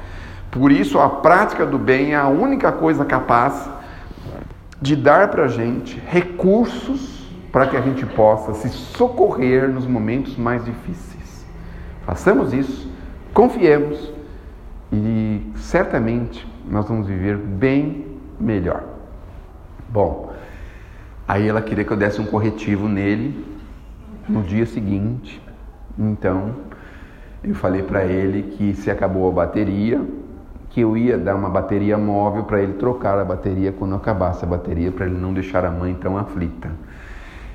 Por 0.50 0.72
isso, 0.72 0.98
a 0.98 1.08
prática 1.08 1.64
do 1.64 1.78
bem 1.78 2.12
é 2.12 2.16
a 2.16 2.28
única 2.28 2.72
coisa 2.72 3.04
capaz 3.04 3.68
de 4.80 4.96
dar 4.96 5.28
para 5.28 5.44
a 5.44 5.48
gente 5.48 6.00
recursos 6.06 7.26
para 7.52 7.66
que 7.66 7.76
a 7.76 7.80
gente 7.80 8.04
possa 8.04 8.54
se 8.54 8.68
socorrer 8.68 9.68
nos 9.68 9.86
momentos 9.86 10.36
mais 10.36 10.64
difíceis. 10.64 11.46
Façamos 12.04 12.52
isso, 12.52 12.90
confiemos 13.32 14.15
e 14.92 15.52
certamente 15.56 16.46
nós 16.68 16.88
vamos 16.88 17.06
viver 17.06 17.36
bem 17.36 18.06
melhor. 18.38 18.84
Bom, 19.88 20.32
aí 21.26 21.48
ela 21.48 21.62
queria 21.62 21.84
que 21.84 21.92
eu 21.92 21.96
desse 21.96 22.20
um 22.20 22.26
corretivo 22.26 22.88
nele 22.88 23.44
no 24.28 24.42
dia 24.42 24.66
seguinte. 24.66 25.40
Então, 25.98 26.54
eu 27.42 27.54
falei 27.54 27.82
para 27.82 28.04
ele 28.04 28.54
que 28.56 28.74
se 28.74 28.90
acabou 28.90 29.28
a 29.28 29.32
bateria, 29.32 30.00
que 30.70 30.80
eu 30.80 30.96
ia 30.96 31.16
dar 31.16 31.34
uma 31.34 31.48
bateria 31.48 31.96
móvel 31.96 32.44
para 32.44 32.60
ele 32.60 32.74
trocar 32.74 33.18
a 33.18 33.24
bateria 33.24 33.72
quando 33.72 33.94
acabasse 33.94 34.44
a 34.44 34.48
bateria, 34.48 34.92
para 34.92 35.06
ele 35.06 35.16
não 35.18 35.32
deixar 35.32 35.64
a 35.64 35.70
mãe 35.70 35.94
tão 35.94 36.18
aflita. 36.18 36.70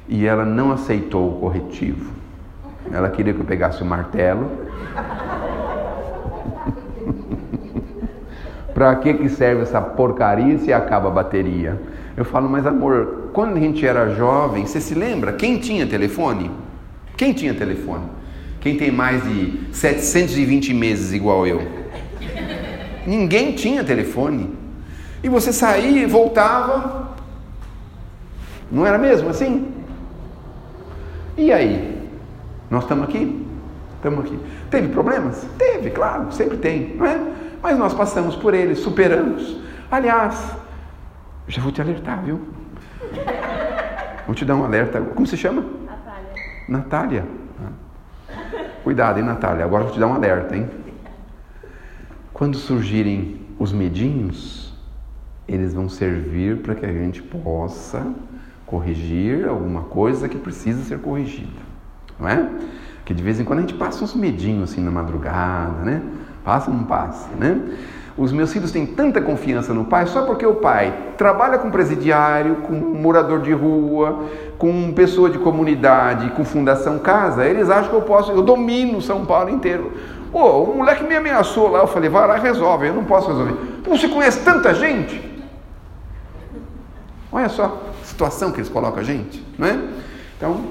E 0.08 0.26
ela 0.26 0.44
não 0.44 0.72
aceitou 0.72 1.30
o 1.30 1.40
corretivo. 1.40 2.12
Ela 2.92 3.10
queria 3.10 3.34
que 3.34 3.40
eu 3.40 3.46
pegasse 3.46 3.84
o 3.84 3.86
martelo. 3.86 4.50
Para 8.82 8.96
que, 8.96 9.14
que 9.14 9.30
serve 9.30 9.62
essa 9.62 9.80
porcaria 9.80 10.58
se 10.58 10.74
acaba 10.74 11.08
a 11.08 11.12
bateria? 11.12 11.80
Eu 12.18 12.26
falo, 12.26 12.50
mas 12.50 12.66
amor, 12.66 13.30
quando 13.32 13.56
a 13.56 13.60
gente 13.60 13.86
era 13.86 14.16
jovem, 14.16 14.66
você 14.66 14.82
se 14.82 14.96
lembra? 14.96 15.34
Quem 15.34 15.60
tinha 15.60 15.86
telefone? 15.86 16.50
Quem 17.16 17.32
tinha 17.32 17.54
telefone? 17.54 18.06
Quem 18.60 18.78
tem 18.78 18.90
mais 18.90 19.24
de 19.24 19.68
720 19.72 20.74
meses 20.74 21.14
igual 21.14 21.46
eu? 21.46 21.62
Ninguém 23.06 23.52
tinha 23.52 23.84
telefone. 23.84 24.52
E 25.24 25.30
você 25.30 25.54
saía 25.54 26.02
e 26.02 26.08
voltava. 26.08 27.12
Não 28.72 28.84
era 28.84 28.98
mesmo 28.98 29.30
assim? 29.30 29.72
E 31.38 31.54
aí? 31.54 32.02
Nós 32.68 32.82
estamos 32.82 33.08
aqui? 33.08 33.46
Estamos 33.98 34.26
aqui. 34.26 34.40
Teve 34.72 34.88
problemas? 34.88 35.46
Teve, 35.56 35.92
claro, 35.92 36.32
sempre 36.32 36.58
tem, 36.58 36.96
não 36.96 37.06
é? 37.06 37.41
Mas 37.62 37.78
nós 37.78 37.94
passamos 37.94 38.36
por 38.36 38.54
eles, 38.54 38.80
superamos. 38.80 39.58
Aliás, 39.90 40.56
já 41.48 41.62
vou 41.62 41.72
te 41.72 41.82
alertar, 41.82 42.24
viu? 42.24 42.42
Vou 44.26 44.36
te 44.36 44.46
dar 44.46 44.56
um 44.56 44.64
alerta. 44.64 45.02
Como 45.02 45.28
se 45.28 45.38
chama? 45.38 45.64
Natália. 45.86 46.34
Natália. 46.68 47.26
Cuidado, 48.84 49.20
hein, 49.20 49.26
Natália? 49.26 49.64
Agora 49.64 49.84
vou 49.84 49.94
te 49.94 50.00
dar 50.00 50.08
um 50.08 50.14
alerta, 50.14 50.56
hein? 50.56 50.70
Quando 52.34 52.58
surgirem 52.58 53.42
os 53.60 53.72
medinhos, 53.72 54.74
eles 55.48 55.74
vão 55.74 55.88
servir 55.88 56.58
para 56.58 56.74
que 56.74 56.86
a 56.86 56.92
gente 56.92 57.22
possa 57.22 58.04
corrigir 58.66 59.48
alguma 59.48 59.82
coisa 59.84 60.28
que 60.28 60.38
precisa 60.38 60.82
ser 60.84 61.00
corrigida, 61.00 61.60
não 62.18 62.28
é? 62.28 62.50
Que 63.04 63.14
de 63.14 63.22
vez 63.22 63.40
em 63.40 63.44
quando 63.44 63.60
a 63.60 63.62
gente 63.62 63.74
passa 63.74 64.04
uns 64.04 64.16
medinhos 64.16 64.72
assim 64.72 64.82
na 64.82 64.90
madrugada, 64.90 65.84
né? 65.84 66.02
Passa 66.44 66.70
ou 66.70 66.78
não 66.78 66.84
passa, 66.84 67.30
né? 67.38 67.60
Os 68.18 68.32
meus 68.32 68.52
filhos 68.52 68.72
têm 68.72 68.86
tanta 68.86 69.22
confiança 69.22 69.74
no 69.74 69.86
pai 69.86 70.06
só 70.06 70.24
porque 70.24 70.46
o 70.46 70.56
pai 70.56 70.94
trabalha 71.18 71.58
com 71.58 71.72
presidiário, 71.72 72.58
com 72.58 72.74
morador 72.74 73.42
de 73.42 73.54
rua, 73.54 74.26
com 74.58 74.92
pessoa 74.94 75.30
de 75.30 75.40
comunidade, 75.40 76.30
com 76.32 76.44
fundação 76.44 77.00
casa. 77.00 77.46
Eles 77.46 77.70
acham 77.70 77.90
que 77.90 77.96
eu 77.96 78.02
posso, 78.02 78.32
eu 78.32 78.42
domino 78.42 79.02
São 79.02 79.26
Paulo 79.26 79.50
inteiro. 79.50 79.94
Pô, 80.32 80.64
o 80.64 80.78
moleque 80.78 81.04
me 81.04 81.16
ameaçou 81.16 81.70
lá, 81.70 81.80
eu 81.80 81.88
falei, 81.88 82.10
vai 82.10 82.28
lá 82.28 82.36
resolve, 82.38 82.88
eu 82.88 82.94
não 82.94 83.06
posso 83.06 83.30
resolver. 83.30 83.54
Pô, 83.84 83.98
você 83.98 84.08
conhece 84.08 84.44
tanta 84.44 84.74
gente? 84.74 85.30
Olha 87.32 87.50
só 87.50 87.82
a 88.02 88.06
situação 88.06 88.52
que 88.52 88.60
eles 88.60 88.70
colocam 88.70 89.00
a 89.00 89.04
gente, 89.04 89.46
não 89.58 89.68
é? 89.68 89.80
Então, 90.38 90.62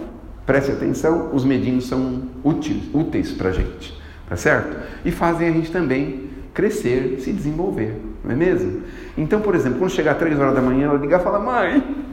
preste 0.44 0.72
atenção, 0.72 1.30
os 1.32 1.44
medinhos 1.44 1.86
são 1.86 2.22
úteis, 2.44 2.82
úteis 2.94 3.32
para 3.32 3.48
a 3.48 3.52
gente, 3.52 3.99
tá 4.30 4.36
certo? 4.36 4.76
E 5.04 5.10
fazem 5.10 5.48
a 5.48 5.50
gente 5.50 5.72
também 5.72 6.30
crescer, 6.54 7.18
se 7.18 7.32
desenvolver, 7.32 8.00
não 8.24 8.30
é 8.30 8.34
mesmo? 8.36 8.84
Então, 9.18 9.40
por 9.40 9.56
exemplo, 9.56 9.80
quando 9.80 9.90
chegar 9.90 10.14
três 10.14 10.38
horas 10.38 10.54
da 10.54 10.62
manhã, 10.62 10.86
ela 10.86 10.98
ligar 10.98 11.20
e 11.20 11.24
fala, 11.24 11.40
mãe, 11.40 12.06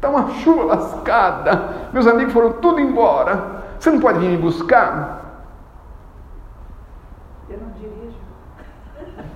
tá 0.00 0.08
uma 0.08 0.30
chuva 0.36 0.64
lascada, 0.64 1.90
meus 1.92 2.06
amigos 2.06 2.32
foram 2.32 2.54
tudo 2.54 2.80
embora, 2.80 3.64
você 3.78 3.90
não 3.90 4.00
pode 4.00 4.18
vir 4.18 4.30
me 4.30 4.38
buscar? 4.38 5.44
Eu 7.50 7.58
não 7.58 7.70
dirijo. 7.72 8.16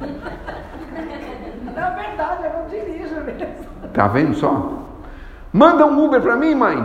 Na 1.75 1.91
verdade, 1.91 2.45
eu 2.45 2.53
não 2.61 2.67
dirijo 2.69 3.15
mesmo. 3.17 3.91
Tá 3.93 4.09
vendo 4.09 4.35
só? 4.35 4.87
Manda 5.53 5.85
um 5.85 6.03
Uber 6.03 6.23
para 6.23 6.37
mim, 6.37 6.55
mãe. 6.55 6.77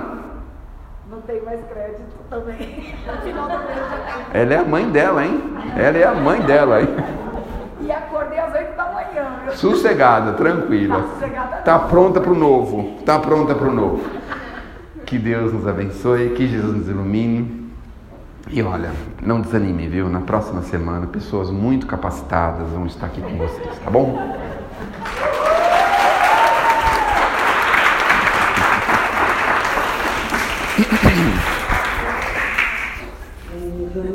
Não 1.09 1.21
tenho 1.21 1.45
mais 1.45 1.63
crédito 1.67 2.14
também. 2.29 2.95
No 3.05 3.21
final 3.21 3.49
do 3.49 3.57
mês 3.65 3.77
já 3.77 3.97
tenho. 4.13 4.43
Ela 4.43 4.53
é 4.53 4.57
a 4.57 4.63
mãe 4.63 4.89
dela, 4.89 5.25
hein? 5.25 5.43
Ela 5.77 5.97
é 5.97 6.03
a 6.03 6.13
mãe 6.13 6.41
dela, 6.41 6.81
hein? 6.81 6.89
E 7.81 7.91
acordei 7.91 8.39
às 8.39 8.53
8 8.53 8.75
da 8.75 8.85
manhã. 8.91 9.51
Sossegada, 9.53 10.33
tranquila. 10.33 11.01
Tá 11.01 11.07
sossegada 11.07 11.55
Tá 11.57 11.79
pronta 11.79 12.19
para 12.19 12.31
o 12.31 12.35
novo. 12.35 12.97
Tá 13.05 13.19
pronta 13.19 13.53
para 13.53 13.67
o 13.67 13.73
novo. 13.73 14.03
Que 15.05 15.17
Deus 15.19 15.53
nos 15.53 15.67
abençoe, 15.67 16.29
que 16.31 16.47
Jesus 16.47 16.75
nos 16.75 16.89
ilumine. 16.89 17.65
E 18.49 18.61
olha, 18.61 18.91
não 19.21 19.41
desanime, 19.41 19.87
viu? 19.87 20.07
Na 20.07 20.21
próxima 20.21 20.61
semana, 20.61 21.07
pessoas 21.07 21.49
muito 21.49 21.87
capacitadas 21.87 22.67
vão 22.69 22.85
estar 22.85 23.07
aqui 23.07 23.21
com 23.21 23.37
vocês, 23.37 23.79
tá 23.83 23.89
bom? 23.89 24.35